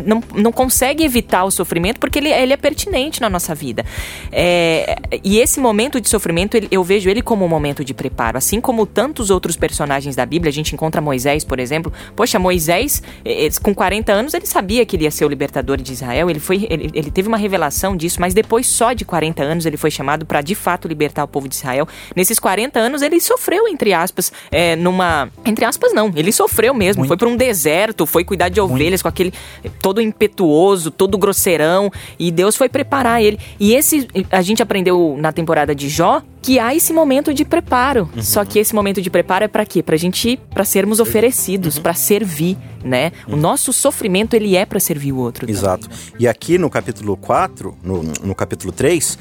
não, 0.05 0.21
não 0.35 0.51
consegue 0.51 1.03
evitar 1.03 1.43
o 1.43 1.51
sofrimento 1.51 1.99
porque 1.99 2.19
ele, 2.19 2.29
ele 2.29 2.53
é 2.53 2.57
pertinente 2.57 3.21
na 3.21 3.29
nossa 3.29 3.53
vida. 3.55 3.85
É, 4.31 4.95
e 5.23 5.39
esse 5.39 5.59
momento 5.59 5.99
de 5.99 6.09
sofrimento, 6.09 6.57
eu 6.69 6.83
vejo 6.83 7.09
ele 7.09 7.21
como 7.21 7.45
um 7.45 7.49
momento 7.49 7.83
de 7.83 7.93
preparo. 7.93 8.37
Assim 8.37 8.59
como 8.61 8.85
tantos 8.85 9.29
outros 9.29 9.55
personagens 9.55 10.15
da 10.15 10.25
Bíblia, 10.25 10.49
a 10.49 10.53
gente 10.53 10.73
encontra 10.73 11.01
Moisés, 11.01 11.43
por 11.43 11.59
exemplo. 11.59 11.91
Poxa, 12.15 12.39
Moisés, 12.39 13.01
eh, 13.23 13.47
eh, 13.47 13.49
com 13.61 13.73
40 13.73 14.11
anos, 14.11 14.33
ele 14.33 14.45
sabia 14.45 14.85
que 14.85 14.95
ele 14.95 15.06
ia 15.07 15.11
ser 15.11 15.25
o 15.25 15.27
libertador 15.27 15.77
de 15.77 15.91
Israel. 15.91 16.29
Ele, 16.29 16.39
foi, 16.39 16.67
ele, 16.69 16.89
ele 16.93 17.09
teve 17.09 17.27
uma 17.27 17.37
revelação 17.37 17.95
disso, 17.95 18.19
mas 18.19 18.33
depois, 18.33 18.67
só 18.67 18.93
de 18.93 19.05
40 19.05 19.43
anos, 19.43 19.65
ele 19.65 19.77
foi 19.77 19.89
chamado 19.89 20.25
para 20.25 20.41
de 20.41 20.55
fato 20.55 20.87
libertar 20.87 21.23
o 21.23 21.27
povo 21.27 21.47
de 21.47 21.55
Israel. 21.55 21.87
Nesses 22.15 22.39
40 22.39 22.79
anos, 22.79 23.01
ele 23.01 23.19
sofreu, 23.19 23.67
entre 23.67 23.93
aspas, 23.93 24.31
eh, 24.51 24.75
numa. 24.75 25.29
Entre 25.45 25.65
aspas, 25.65 25.93
não. 25.93 26.11
Ele 26.15 26.31
sofreu 26.31 26.73
mesmo. 26.73 27.01
Muito. 27.01 27.07
Foi 27.07 27.17
para 27.17 27.27
um 27.27 27.35
deserto, 27.35 28.05
foi 28.05 28.23
cuidar 28.23 28.49
de 28.49 28.59
ovelhas 28.59 29.01
com 29.01 29.07
aquele 29.07 29.33
todo 29.81 30.01
impetuoso, 30.01 30.91
todo 30.91 31.17
grosseirão. 31.17 31.91
E 32.19 32.31
Deus 32.31 32.55
foi 32.55 32.69
preparar 32.69 33.21
ele. 33.21 33.39
E 33.59 33.73
esse, 33.73 34.07
a 34.31 34.41
gente 34.41 34.61
aprendeu 34.61 35.15
na 35.17 35.31
temporada 35.31 35.73
de 35.73 35.89
Jó 35.89 36.21
que 36.47 36.59
há 36.59 36.73
esse 36.73 36.93
momento 36.93 37.33
de 37.33 37.43
preparo. 37.43 38.09
Uhum. 38.15 38.23
Só 38.23 38.45
que 38.45 38.57
esse 38.57 38.73
momento 38.73 39.01
de 39.01 39.09
preparo 39.09 39.43
é 39.43 39.49
para 39.49 39.65
quê? 39.65 39.83
Pra 39.83 39.97
gente, 39.97 40.37
para 40.37 40.63
sermos 40.63 41.01
oferecidos, 41.01 41.77
pra 41.77 41.93
servir, 41.93 42.57
né? 42.85 43.11
O 43.27 43.35
nosso 43.35 43.73
sofrimento 43.73 44.33
ele 44.33 44.55
é 44.55 44.65
pra 44.65 44.79
servir 44.79 45.11
o 45.11 45.17
outro. 45.17 45.41
também. 45.41 45.53
Exato. 45.53 45.89
E 46.17 46.25
aqui 46.25 46.57
no 46.57 46.69
capítulo 46.69 47.17
4, 47.17 47.77
no, 47.83 48.01
no 48.01 48.33
capítulo 48.33 48.71
3, 48.71 49.19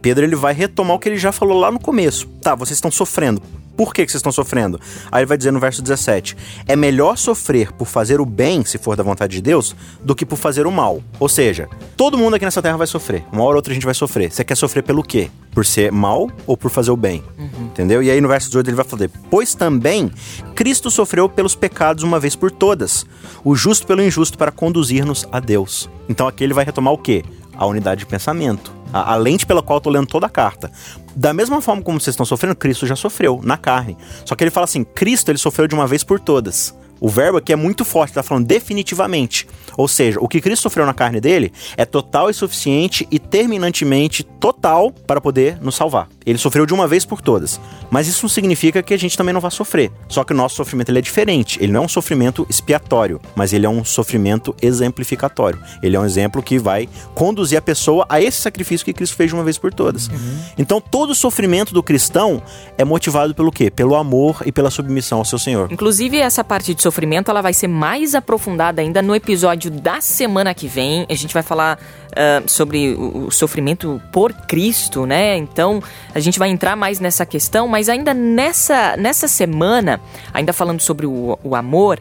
Pedro 0.00 0.24
ele 0.24 0.36
vai 0.36 0.54
retomar 0.54 0.94
o 0.94 1.00
que 1.00 1.08
ele 1.08 1.18
já 1.18 1.32
falou 1.32 1.58
lá 1.58 1.68
no 1.68 1.80
começo. 1.80 2.28
Tá, 2.40 2.54
vocês 2.54 2.76
estão 2.76 2.92
sofrendo. 2.92 3.42
Por 3.76 3.94
que, 3.94 4.04
que 4.04 4.12
vocês 4.12 4.20
estão 4.20 4.32
sofrendo? 4.32 4.80
Aí 5.10 5.20
ele 5.20 5.26
vai 5.26 5.36
dizer 5.36 5.50
no 5.50 5.60
verso 5.60 5.82
17: 5.82 6.36
É 6.66 6.76
melhor 6.76 7.16
sofrer 7.16 7.72
por 7.72 7.86
fazer 7.86 8.20
o 8.20 8.26
bem, 8.26 8.64
se 8.64 8.78
for 8.78 8.96
da 8.96 9.02
vontade 9.02 9.36
de 9.36 9.42
Deus, 9.42 9.74
do 10.02 10.14
que 10.14 10.26
por 10.26 10.36
fazer 10.36 10.66
o 10.66 10.70
mal. 10.70 11.02
Ou 11.18 11.28
seja, 11.28 11.68
todo 11.96 12.18
mundo 12.18 12.34
aqui 12.34 12.44
nessa 12.44 12.62
terra 12.62 12.76
vai 12.76 12.86
sofrer. 12.86 13.24
Uma 13.32 13.42
hora 13.42 13.52
ou 13.52 13.56
outra 13.56 13.72
a 13.72 13.74
gente 13.74 13.84
vai 13.86 13.94
sofrer. 13.94 14.30
Você 14.30 14.44
quer 14.44 14.56
sofrer 14.56 14.82
pelo 14.82 15.02
quê? 15.02 15.30
Por 15.52 15.64
ser 15.64 15.90
mal 15.90 16.30
ou 16.46 16.56
por 16.56 16.70
fazer 16.70 16.90
o 16.90 16.96
bem? 16.96 17.22
Entendeu? 17.60 18.02
E 18.02 18.10
aí 18.10 18.20
no 18.20 18.28
verso 18.28 18.48
18 18.48 18.68
ele 18.68 18.76
vai 18.76 18.84
falar: 18.84 19.08
Pois 19.30 19.54
também 19.54 20.10
Cristo 20.54 20.90
sofreu 20.90 21.28
pelos 21.28 21.54
pecados 21.54 22.04
uma 22.04 22.20
vez 22.20 22.36
por 22.36 22.50
todas, 22.50 23.06
o 23.42 23.54
justo 23.54 23.86
pelo 23.86 24.02
injusto, 24.02 24.36
para 24.36 24.52
conduzir-nos 24.52 25.26
a 25.32 25.40
Deus. 25.40 25.88
Então 26.08 26.28
aqui 26.28 26.44
ele 26.44 26.54
vai 26.54 26.64
retomar 26.64 26.92
o 26.92 26.98
quê? 26.98 27.24
A 27.56 27.66
unidade 27.66 28.00
de 28.00 28.06
pensamento. 28.06 28.81
A, 28.92 29.12
a 29.12 29.16
lente 29.16 29.46
pela 29.46 29.62
qual 29.62 29.78
eu 29.78 29.80
tô 29.80 29.90
lendo 29.90 30.06
toda 30.06 30.26
a 30.26 30.30
carta. 30.30 30.70
Da 31.14 31.32
mesma 31.32 31.60
forma 31.60 31.82
como 31.82 32.00
vocês 32.00 32.14
estão 32.14 32.26
sofrendo, 32.26 32.56
Cristo 32.56 32.86
já 32.86 32.96
sofreu 32.96 33.40
na 33.42 33.56
carne. 33.56 33.96
Só 34.24 34.34
que 34.34 34.44
ele 34.44 34.50
fala 34.50 34.64
assim: 34.64 34.84
Cristo 34.84 35.30
ele 35.30 35.38
sofreu 35.38 35.66
de 35.66 35.74
uma 35.74 35.86
vez 35.86 36.02
por 36.02 36.20
todas. 36.20 36.74
O 37.02 37.08
verbo 37.08 37.38
aqui 37.38 37.52
é 37.52 37.56
muito 37.56 37.84
forte, 37.84 38.14
tá 38.14 38.22
falando 38.22 38.46
definitivamente. 38.46 39.48
Ou 39.76 39.88
seja, 39.88 40.20
o 40.20 40.28
que 40.28 40.40
Cristo 40.40 40.62
sofreu 40.62 40.86
na 40.86 40.94
carne 40.94 41.20
dele 41.20 41.52
é 41.76 41.84
total 41.84 42.30
e 42.30 42.34
suficiente 42.34 43.08
e 43.10 43.18
terminantemente 43.18 44.22
total 44.22 44.92
para 44.92 45.20
poder 45.20 45.60
nos 45.60 45.74
salvar. 45.74 46.08
Ele 46.24 46.38
sofreu 46.38 46.64
de 46.64 46.72
uma 46.72 46.86
vez 46.86 47.04
por 47.04 47.20
todas. 47.20 47.60
Mas 47.90 48.06
isso 48.06 48.22
não 48.22 48.28
significa 48.28 48.84
que 48.84 48.94
a 48.94 48.96
gente 48.96 49.16
também 49.18 49.34
não 49.34 49.40
vai 49.40 49.50
sofrer. 49.50 49.90
Só 50.06 50.22
que 50.22 50.32
o 50.32 50.36
nosso 50.36 50.54
sofrimento 50.54 50.90
ele 50.90 51.00
é 51.00 51.02
diferente. 51.02 51.58
Ele 51.60 51.72
não 51.72 51.82
é 51.82 51.84
um 51.86 51.88
sofrimento 51.88 52.46
expiatório, 52.48 53.20
mas 53.34 53.52
ele 53.52 53.66
é 53.66 53.68
um 53.68 53.84
sofrimento 53.84 54.54
exemplificatório. 54.62 55.58
Ele 55.82 55.96
é 55.96 56.00
um 56.00 56.04
exemplo 56.04 56.40
que 56.40 56.56
vai 56.56 56.88
conduzir 57.16 57.58
a 57.58 57.62
pessoa 57.62 58.06
a 58.08 58.20
esse 58.20 58.40
sacrifício 58.40 58.84
que 58.84 58.92
Cristo 58.92 59.16
fez 59.16 59.30
de 59.30 59.34
uma 59.34 59.42
vez 59.42 59.58
por 59.58 59.74
todas. 59.74 60.08
Então 60.56 60.80
todo 60.80 61.10
o 61.10 61.14
sofrimento 61.16 61.74
do 61.74 61.82
cristão 61.82 62.40
é 62.78 62.84
motivado 62.84 63.34
pelo 63.34 63.50
quê? 63.50 63.72
Pelo 63.72 63.96
amor 63.96 64.42
e 64.46 64.52
pela 64.52 64.70
submissão 64.70 65.18
ao 65.18 65.24
seu 65.24 65.38
Senhor. 65.40 65.72
Inclusive, 65.72 66.18
essa 66.18 66.44
parte 66.44 66.72
de 66.72 66.80
sofrimento 66.80 66.91
ela 67.30 67.42
vai 67.42 67.52
ser 67.52 67.68
mais 67.68 68.14
aprofundada 68.14 68.80
ainda 68.80 69.00
no 69.00 69.14
episódio 69.14 69.70
da 69.70 70.00
semana 70.00 70.54
que 70.54 70.66
vem. 70.68 71.06
A 71.08 71.14
gente 71.14 71.34
vai 71.34 71.42
falar 71.42 71.78
ah, 72.14 72.42
sobre 72.46 72.94
o, 72.94 73.26
o 73.26 73.30
sofrimento 73.30 74.00
por 74.12 74.32
Cristo, 74.32 75.06
né? 75.06 75.36
Então, 75.36 75.82
a 76.14 76.20
gente 76.20 76.38
vai 76.38 76.50
entrar 76.50 76.76
mais 76.76 77.00
nessa 77.00 77.24
questão, 77.24 77.66
mas 77.66 77.88
ainda 77.88 78.12
nessa, 78.12 78.96
nessa 78.96 79.26
semana, 79.26 80.00
ainda 80.32 80.52
falando 80.52 80.80
sobre 80.80 81.06
o, 81.06 81.38
o 81.42 81.56
amor, 81.56 81.98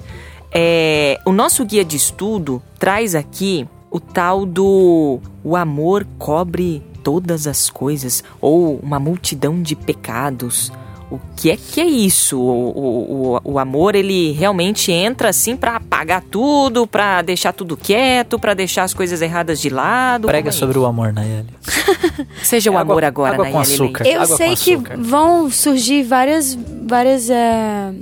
é, 0.52 1.18
o 1.26 1.32
nosso 1.32 1.64
guia 1.66 1.86
de 1.86 1.96
estudo 1.96 2.62
traz 2.78 3.16
aqui 3.16 3.66
o 3.90 4.00
tal 4.00 4.46
do 4.46 5.20
o 5.44 5.56
amor 5.56 6.06
cobre 6.18 6.84
todas 7.04 7.48
as 7.48 7.70
coisas 7.70 8.24
ou 8.40 8.78
uma 8.78 9.00
multidão 9.00 9.62
de 9.62 9.76
pecados. 9.76 10.72
O 11.12 11.20
que 11.36 11.52
é 11.52 11.58
que 11.58 11.82
é 11.82 11.86
isso? 11.86 12.40
O, 12.40 12.70
o, 12.70 13.36
o, 13.36 13.54
o 13.54 13.60
amor 13.60 13.96
ele 13.96 14.32
realmente 14.32 14.92
entra 14.94 15.28
assim 15.30 15.58
pra 15.58 15.76
apagar 15.76 16.22
tudo, 16.22 16.88
pra 16.88 17.22
deixar 17.22 17.52
tudo 17.52 17.76
quieto, 17.76 18.40
pra 18.40 18.54
deixar 18.54 18.84
as 18.84 18.94
coisas 18.94 19.22
erradas 19.22 19.60
de 19.60 19.70
lado. 19.70 20.28
Prega 20.28 20.48
é 20.50 20.52
sobre 20.54 20.80
o 20.80 20.86
amor, 20.86 21.12
Nayeli. 21.12 21.48
isso? 21.68 22.26
Seja 22.44 22.72
o 22.72 22.78
Água- 22.78 22.94
amor 22.94 23.04
agora, 23.04 23.34
água 23.34 23.46
com 23.46 23.52
Nayeli 23.60 23.74
açúcar. 23.74 24.04
Leite. 24.06 24.16
Eu 24.16 24.22
Água 24.24 24.38
sei 24.38 24.50
com 24.50 24.56
que 24.56 24.74
açúcar. 24.76 24.98
vão 24.98 25.52
surgir 25.52 26.04
várias, 26.04 26.58
várias 26.88 27.30
é, 27.30 27.94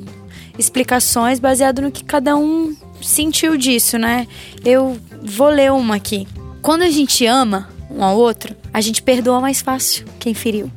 explicações 0.58 1.40
baseado 1.40 1.82
no 1.82 1.92
que 1.92 2.04
cada 2.04 2.36
um 2.36 2.76
sentiu 3.02 3.58
disso, 3.58 3.98
né? 3.98 4.28
Eu 4.64 4.98
vou 5.24 5.48
ler 5.50 5.72
uma 5.72 5.96
aqui. 5.96 6.28
Quando 6.62 6.84
a 6.84 6.90
gente 6.90 7.26
ama 7.26 7.70
um 7.90 8.04
ao 8.04 8.18
outro, 8.18 8.56
a 8.74 8.82
gente 8.82 9.02
perdoa 9.02 9.40
mais 9.40 9.62
fácil 9.62 10.06
quem 10.20 10.34
feriu. 10.34 10.70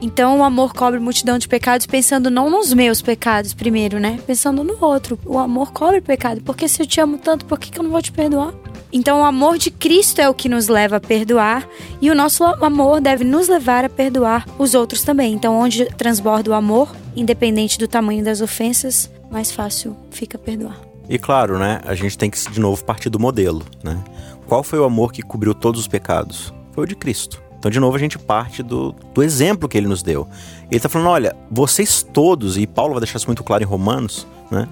Então 0.00 0.38
o 0.38 0.42
amor 0.42 0.72
cobre 0.72 0.98
multidão 0.98 1.38
de 1.38 1.46
pecados, 1.46 1.86
pensando 1.86 2.30
não 2.30 2.48
nos 2.48 2.72
meus 2.72 3.02
pecados 3.02 3.52
primeiro, 3.52 3.98
né? 3.98 4.18
Pensando 4.26 4.64
no 4.64 4.82
outro. 4.82 5.18
O 5.26 5.38
amor 5.38 5.72
cobre 5.72 6.00
pecado. 6.00 6.40
Porque 6.42 6.66
se 6.68 6.82
eu 6.82 6.86
te 6.86 7.00
amo 7.00 7.18
tanto, 7.18 7.44
por 7.44 7.58
que, 7.58 7.70
que 7.70 7.78
eu 7.78 7.82
não 7.82 7.90
vou 7.90 8.00
te 8.00 8.10
perdoar? 8.10 8.54
Então 8.92 9.20
o 9.20 9.24
amor 9.24 9.56
de 9.56 9.70
Cristo 9.70 10.20
é 10.20 10.28
o 10.28 10.34
que 10.34 10.48
nos 10.48 10.68
leva 10.68 10.96
a 10.96 11.00
perdoar 11.00 11.68
e 12.00 12.10
o 12.10 12.14
nosso 12.14 12.44
amor 12.44 13.00
deve 13.00 13.22
nos 13.22 13.46
levar 13.48 13.84
a 13.84 13.88
perdoar 13.88 14.44
os 14.58 14.74
outros 14.74 15.02
também. 15.02 15.32
Então 15.32 15.56
onde 15.56 15.84
transborda 15.96 16.50
o 16.50 16.54
amor, 16.54 16.90
independente 17.14 17.78
do 17.78 17.86
tamanho 17.86 18.24
das 18.24 18.40
ofensas, 18.40 19.10
mais 19.30 19.52
fácil 19.52 19.96
fica 20.10 20.36
perdoar. 20.36 20.80
E 21.08 21.18
claro, 21.18 21.58
né, 21.58 21.80
a 21.84 21.94
gente 21.94 22.16
tem 22.16 22.30
que 22.30 22.50
de 22.50 22.60
novo 22.60 22.84
partir 22.84 23.10
do 23.10 23.18
modelo, 23.18 23.64
né? 23.82 24.02
Qual 24.46 24.62
foi 24.62 24.78
o 24.80 24.84
amor 24.84 25.12
que 25.12 25.22
cobriu 25.22 25.54
todos 25.54 25.80
os 25.80 25.88
pecados? 25.88 26.52
Foi 26.72 26.84
o 26.84 26.86
de 26.86 26.96
Cristo. 26.96 27.40
Então, 27.60 27.70
de 27.70 27.78
novo, 27.78 27.94
a 27.94 28.00
gente 28.00 28.18
parte 28.18 28.62
do, 28.62 28.92
do 29.12 29.22
exemplo 29.22 29.68
que 29.68 29.76
ele 29.76 29.86
nos 29.86 30.02
deu. 30.02 30.26
Ele 30.62 30.76
está 30.78 30.88
falando: 30.88 31.08
olha, 31.08 31.36
vocês 31.50 32.02
todos, 32.02 32.56
e 32.56 32.66
Paulo 32.66 32.94
vai 32.94 33.02
deixar 33.02 33.18
isso 33.18 33.26
muito 33.26 33.44
claro 33.44 33.62
em 33.62 33.66
Romanos, 33.66 34.26
né? 34.50 34.66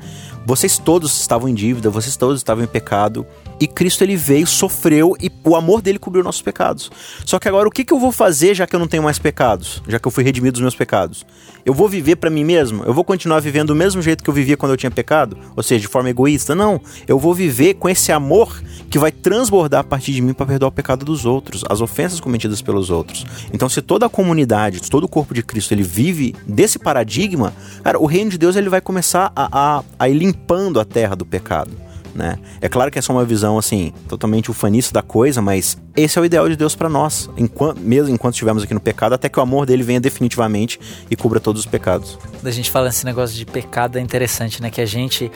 Vocês 0.49 0.79
todos 0.79 1.21
estavam 1.21 1.47
em 1.47 1.53
dívida, 1.53 1.91
vocês 1.91 2.17
todos 2.17 2.41
estavam 2.41 2.65
em 2.65 2.67
pecado, 2.67 3.27
e 3.61 3.67
Cristo 3.67 4.03
ele 4.03 4.17
veio, 4.17 4.47
sofreu 4.47 5.15
e 5.21 5.31
o 5.45 5.55
amor 5.55 5.83
dele 5.83 5.99
cobriu 5.99 6.25
nossos 6.25 6.41
pecados. 6.41 6.91
Só 7.27 7.39
que 7.39 7.47
agora 7.47 7.69
o 7.69 7.71
que, 7.71 7.85
que 7.85 7.93
eu 7.93 7.99
vou 7.99 8.11
fazer 8.11 8.55
já 8.55 8.67
que 8.67 8.75
eu 8.75 8.81
não 8.81 8.89
tenho 8.89 9.03
mais 9.03 9.19
pecados? 9.19 9.83
Já 9.87 9.99
que 9.99 10.09
eu 10.09 10.11
fui 10.11 10.25
redimido 10.25 10.53
dos 10.53 10.63
meus 10.63 10.75
pecados? 10.75 11.27
Eu 11.67 11.75
vou 11.75 11.87
viver 11.87 12.17
para 12.17 12.31
mim 12.31 12.45
mesmo? 12.45 12.83
Eu 12.85 12.95
vou 12.95 13.05
continuar 13.05 13.41
vivendo 13.41 13.69
do 13.69 13.75
mesmo 13.75 14.01
jeito 14.01 14.25
que 14.25 14.31
eu 14.31 14.33
vivia 14.33 14.57
quando 14.57 14.73
eu 14.73 14.77
tinha 14.79 14.91
pecado? 14.91 15.37
Ou 15.55 15.63
seja, 15.63 15.83
de 15.83 15.89
forma 15.89 16.09
egoísta? 16.09 16.55
Não. 16.55 16.81
Eu 17.07 17.19
vou 17.19 17.35
viver 17.35 17.75
com 17.75 17.87
esse 17.87 18.11
amor 18.11 18.63
que 18.89 18.99
vai 18.99 19.13
transbordar 19.13 19.81
a 19.81 19.85
partir 19.85 20.13
de 20.13 20.23
mim 20.23 20.33
para 20.33 20.47
perdoar 20.47 20.69
o 20.69 20.73
pecado 20.73 21.05
dos 21.05 21.27
outros, 21.27 21.63
as 21.69 21.83
ofensas 21.83 22.21
cometidas 22.21 22.63
pelos 22.63 22.89
outros. 22.89 23.27
Então, 23.53 23.69
se 23.69 23.83
toda 23.83 24.07
a 24.07 24.09
comunidade, 24.09 24.81
todo 24.89 25.05
o 25.05 25.09
corpo 25.09 25.35
de 25.35 25.43
Cristo, 25.43 25.75
ele 25.75 25.83
vive 25.83 26.35
desse 26.47 26.79
paradigma, 26.79 27.53
cara, 27.85 27.99
o 27.99 28.07
reino 28.07 28.31
de 28.31 28.39
Deus 28.39 28.57
ele 28.57 28.71
vai 28.71 28.81
começar 28.81 29.31
a, 29.37 29.79
a, 29.79 29.85
a 29.99 30.09
limpando 30.39 30.81
a 30.81 30.85
terra 30.85 31.15
do 31.15 31.27
pecado. 31.27 31.71
Né? 32.15 32.39
É 32.61 32.69
claro 32.69 32.91
que 32.91 32.99
essa 32.99 33.13
é 33.13 33.15
uma 33.15 33.25
visão 33.25 33.59
assim, 33.59 33.93
totalmente 34.09 34.51
ufanista 34.51 34.93
da 34.93 35.03
coisa, 35.03 35.43
mas 35.43 35.79
esse 35.95 36.19
é 36.19 36.23
o 36.23 36.25
ideal 36.25 36.49
de 36.49 36.57
Deus 36.57 36.75
para 36.75 36.89
nós, 36.89 37.31
enquanto, 37.37 37.79
mesmo 37.81 38.13
enquanto 38.13 38.35
estivermos 38.35 38.65
aqui 38.65 38.75
no 38.75 38.81
pecado, 38.81 39.13
até 39.13 39.29
que 39.29 39.39
o 39.39 39.43
amor 39.43 39.67
dele 39.67 39.83
venha 39.83 40.01
definitivamente 40.01 40.81
e 41.11 41.15
cubra 41.15 41.39
todos 41.39 41.61
os 41.61 41.67
pecados. 41.67 42.19
Quando 42.33 42.47
a 42.47 42.51
gente 42.51 42.71
fala 42.71 42.89
esse 42.89 43.05
negócio 43.05 43.37
de 43.37 43.45
pecado 43.45 43.99
é 43.99 44.01
interessante, 44.01 44.61
né? 44.61 44.71
Que 44.71 44.81
a 44.81 44.87
gente 44.87 45.31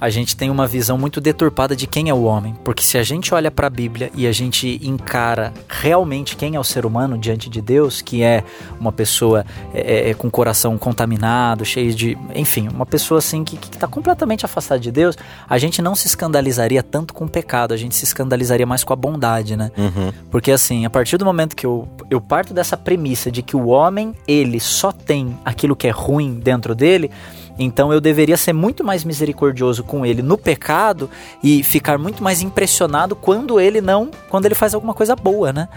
a 0.00 0.10
gente 0.10 0.36
tem 0.36 0.50
uma 0.50 0.66
visão 0.66 0.98
muito 0.98 1.20
deturpada 1.20 1.74
de 1.74 1.86
quem 1.86 2.08
é 2.08 2.14
o 2.14 2.24
homem, 2.24 2.54
porque 2.62 2.82
se 2.82 2.98
a 2.98 3.02
gente 3.02 3.34
olha 3.34 3.50
para 3.50 3.66
a 3.66 3.70
Bíblia 3.70 4.10
e 4.14 4.26
a 4.26 4.32
gente 4.32 4.80
encara 4.82 5.52
realmente 5.68 6.36
quem 6.36 6.54
é 6.54 6.60
o 6.60 6.64
ser 6.64 6.84
humano 6.84 7.16
diante 7.16 7.48
de 7.48 7.60
Deus, 7.62 8.02
que 8.02 8.22
é 8.22 8.44
uma 8.78 8.92
pessoa 8.92 9.44
é, 9.72 10.10
é, 10.10 10.14
com 10.14 10.28
o 10.28 10.30
coração 10.30 10.76
contaminado, 10.76 11.64
cheio 11.64 11.94
de, 11.94 12.16
enfim, 12.34 12.68
uma 12.68 12.84
pessoa 12.84 13.18
assim 13.18 13.42
que 13.42 13.56
está 13.56 13.86
completamente 13.86 14.44
afastada 14.44 14.80
de 14.80 14.92
Deus, 14.92 15.16
a 15.48 15.58
gente 15.58 15.80
não 15.80 15.94
se 15.94 16.06
escandalizaria 16.06 16.82
tanto 16.82 17.14
com 17.14 17.24
o 17.24 17.28
pecado, 17.28 17.72
a 17.72 17.76
gente 17.76 17.94
se 17.94 18.04
escandalizaria 18.04 18.66
mais 18.66 18.84
com 18.84 18.92
a 18.92 18.96
bondade, 18.96 19.56
né? 19.56 19.70
Uhum. 19.76 20.12
Porque 20.30 20.52
assim, 20.52 20.84
a 20.84 20.90
partir 20.90 21.16
do 21.16 21.24
momento 21.24 21.56
que 21.56 21.64
eu, 21.64 21.88
eu 22.10 22.20
parto 22.20 22.52
dessa 22.52 22.76
premissa 22.76 23.30
de 23.30 23.42
que 23.42 23.56
o 23.56 23.68
homem, 23.68 24.14
ele 24.28 24.60
só 24.60 24.92
tem 24.92 25.36
aquilo 25.44 25.74
que 25.74 25.86
é 25.86 25.90
ruim 25.90 26.34
dentro 26.34 26.74
dele, 26.74 27.10
então 27.58 27.92
eu 27.92 28.00
deveria 28.00 28.36
ser 28.36 28.52
muito 28.52 28.84
mais 28.84 29.04
misericordioso 29.04 29.82
com 29.84 30.04
ele 30.04 30.22
no 30.22 30.36
pecado 30.36 31.08
e 31.42 31.62
ficar 31.62 31.98
muito 31.98 32.22
mais 32.22 32.42
impressionado 32.42 33.14
quando 33.16 33.58
ele 33.60 33.80
não, 33.80 34.10
quando 34.28 34.46
ele 34.46 34.54
faz 34.54 34.74
alguma 34.74 34.94
coisa 34.94 35.14
boa, 35.16 35.52
né? 35.52 35.68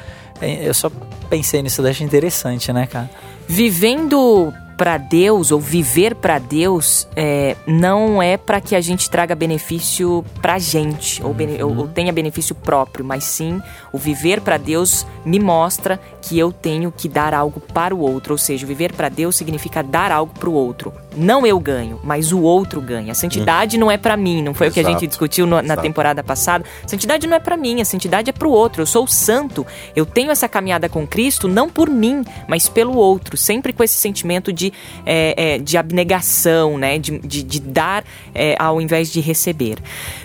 É, 0.42 0.68
Eu 0.68 0.74
só 0.74 0.90
pensei 1.30 1.62
nisso, 1.62 1.82
eu 1.82 1.88
achei 1.90 2.06
interessante, 2.06 2.72
né, 2.74 2.86
cara? 2.88 3.10
Vivendo 3.48 4.54
para 4.78 4.98
Deus 4.98 5.52
ou 5.52 5.60
viver 5.60 6.16
para 6.16 6.40
Deus 6.40 7.06
é, 7.14 7.56
não 7.68 8.24
é 8.24 8.38
para 8.38 8.62
que 8.62 8.74
a 8.74 8.80
gente 8.82 9.10
traga 9.10 9.36
benefício 9.36 10.24
pra 10.42 10.58
gente 10.58 11.22
ou, 11.22 11.34
bene- 11.34 11.62
ou- 11.62 11.78
ou 11.80 11.88
tenha 11.90 12.14
benefício 12.14 12.56
próprio, 12.56 13.04
mas 13.04 13.26
sim 13.26 13.62
o 13.92 13.98
viver 13.98 14.40
para 14.40 14.56
Deus 14.58 15.06
me 15.26 15.38
mostra 15.38 16.00
que 16.22 16.40
eu 16.40 16.54
tenho 16.54 16.92
que 16.92 17.10
dar 17.10 17.34
algo 17.34 17.60
para 17.60 17.94
o 17.94 18.00
outro, 18.00 18.34
ou 18.34 18.38
seja, 18.38 18.66
viver 18.66 18.94
para 18.94 19.10
Deus 19.10 19.36
significa 19.36 19.84
dar 19.84 20.12
algo 20.14 20.34
para 20.40 20.50
o 20.50 20.54
outro. 20.54 20.94
Não 21.20 21.46
eu 21.46 21.60
ganho, 21.60 22.00
mas 22.04 22.32
o 22.32 22.40
outro 22.42 22.80
ganha. 22.82 23.12
A 23.12 23.16
santidade 23.16 23.78
não 23.78 23.92
é 23.92 23.98
para 23.98 24.16
mim, 24.16 24.42
não 24.42 24.54
foi 24.54 24.70
o 24.70 24.72
que 24.72 24.80
a 24.80 24.84
Exato. 24.84 25.00
gente 25.00 25.08
discutiu 25.08 25.46
no- 25.46 25.58
na 25.58 25.64
Exato. 25.64 25.82
temporada 25.82 26.24
passada. 26.24 26.64
Santidade 26.88 27.28
não 27.28 27.36
é 27.36 27.40
para 27.40 27.58
mim, 27.58 27.82
a 27.82 27.86
santidade 27.86 28.30
é 28.30 28.34
para 28.34 28.48
o 28.48 28.52
outro. 28.52 28.82
Eu 28.82 28.86
sou 28.86 29.06
santo, 29.06 29.68
eu 29.96 30.06
tenho 30.06 30.32
essa 30.32 30.48
caminhada 30.48 30.88
com 30.88 31.06
Cristo 31.06 31.48
não 31.48 31.68
por 31.70 31.90
mim, 31.90 32.24
mas 32.48 32.70
pelo 32.70 32.96
outro, 32.96 33.36
sempre 33.36 33.74
com 33.74 33.84
esse 33.84 33.96
sentimento 33.98 34.54
de, 34.54 34.72
é, 35.06 35.56
é, 35.56 35.58
de 35.58 35.78
abnegação, 35.78 36.78
né? 36.78 36.98
De, 36.98 37.20
de, 37.20 37.44
de 37.44 37.60
dar 37.60 38.04
é, 38.34 38.56
ao 38.58 38.80
invés 38.80 39.12
de 39.12 39.20
receber. 39.20 39.78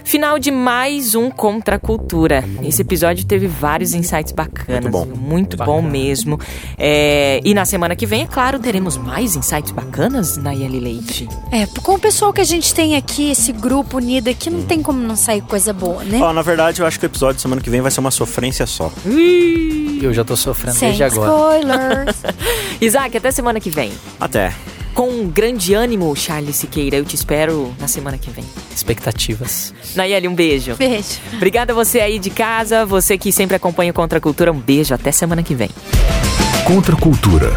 Final 0.04 0.38
de 0.38 0.50
mais 0.50 1.14
um 1.16 1.28
Contra 1.30 1.76
a 1.76 1.78
Cultura. 1.78 2.44
Esse 2.62 2.82
episódio 2.82 3.24
teve 3.24 3.46
vários 3.48 3.94
insights 3.94 4.32
bacanas, 4.32 4.84
Muito 4.84 4.90
bom. 4.90 5.06
muito 5.06 5.56
Bacana. 5.56 5.76
bom 5.80 5.82
mesmo. 5.82 6.38
É, 6.78 7.40
e 7.44 7.52
na 7.54 7.64
semana 7.64 7.96
que 7.96 8.06
vem, 8.06 8.22
é 8.22 8.26
claro, 8.26 8.58
teremos 8.58 8.96
mais 8.96 9.34
insights 9.34 9.72
bacanas, 9.72 10.36
Nayeli 10.36 10.83
Leite. 10.84 11.26
É, 11.50 11.66
com 11.66 11.94
o 11.94 11.98
pessoal 11.98 12.32
que 12.32 12.40
a 12.40 12.44
gente 12.44 12.74
tem 12.74 12.94
aqui, 12.94 13.30
esse 13.30 13.52
grupo 13.52 13.96
unido 13.96 14.28
aqui, 14.28 14.50
não 14.50 14.62
tem 14.62 14.82
como 14.82 15.00
não 15.00 15.16
sair 15.16 15.40
coisa 15.40 15.72
boa, 15.72 16.04
né? 16.04 16.18
Ó, 16.20 16.32
na 16.32 16.42
verdade, 16.42 16.80
eu 16.82 16.86
acho 16.86 17.00
que 17.00 17.06
o 17.06 17.08
episódio 17.08 17.36
de 17.36 17.42
semana 17.42 17.60
que 17.62 17.70
vem 17.70 17.80
vai 17.80 17.90
ser 17.90 18.00
uma 18.00 18.10
sofrência 18.10 18.66
só. 18.66 18.92
Eu 20.02 20.12
já 20.12 20.22
tô 20.22 20.36
sofrendo 20.36 20.76
Sem 20.76 20.88
desde 20.88 21.04
agora. 21.04 21.30
spoilers. 21.30 22.16
Isaac, 22.80 23.16
até 23.16 23.30
semana 23.30 23.58
que 23.58 23.70
vem. 23.70 23.90
Até. 24.20 24.54
Com 24.92 25.08
um 25.08 25.26
grande 25.28 25.74
ânimo, 25.74 26.14
Charles 26.14 26.56
Siqueira. 26.56 26.96
Eu 26.96 27.04
te 27.04 27.16
espero 27.16 27.74
na 27.80 27.88
semana 27.88 28.18
que 28.18 28.30
vem. 28.30 28.44
Expectativas. 28.74 29.72
Nayeli, 29.96 30.28
um 30.28 30.34
beijo. 30.34 30.76
Beijo. 30.76 31.18
Obrigada 31.32 31.72
a 31.72 31.74
você 31.74 32.00
aí 32.00 32.18
de 32.18 32.30
casa, 32.30 32.84
você 32.84 33.16
que 33.18 33.32
sempre 33.32 33.56
acompanha 33.56 33.90
o 33.90 33.94
Contra 33.94 34.18
a 34.18 34.20
Cultura. 34.20 34.52
Um 34.52 34.60
beijo, 34.60 34.94
até 34.94 35.10
semana 35.10 35.42
que 35.42 35.54
vem. 35.54 35.70
Contra 36.66 36.94
a 36.94 36.98
cultura. 36.98 37.56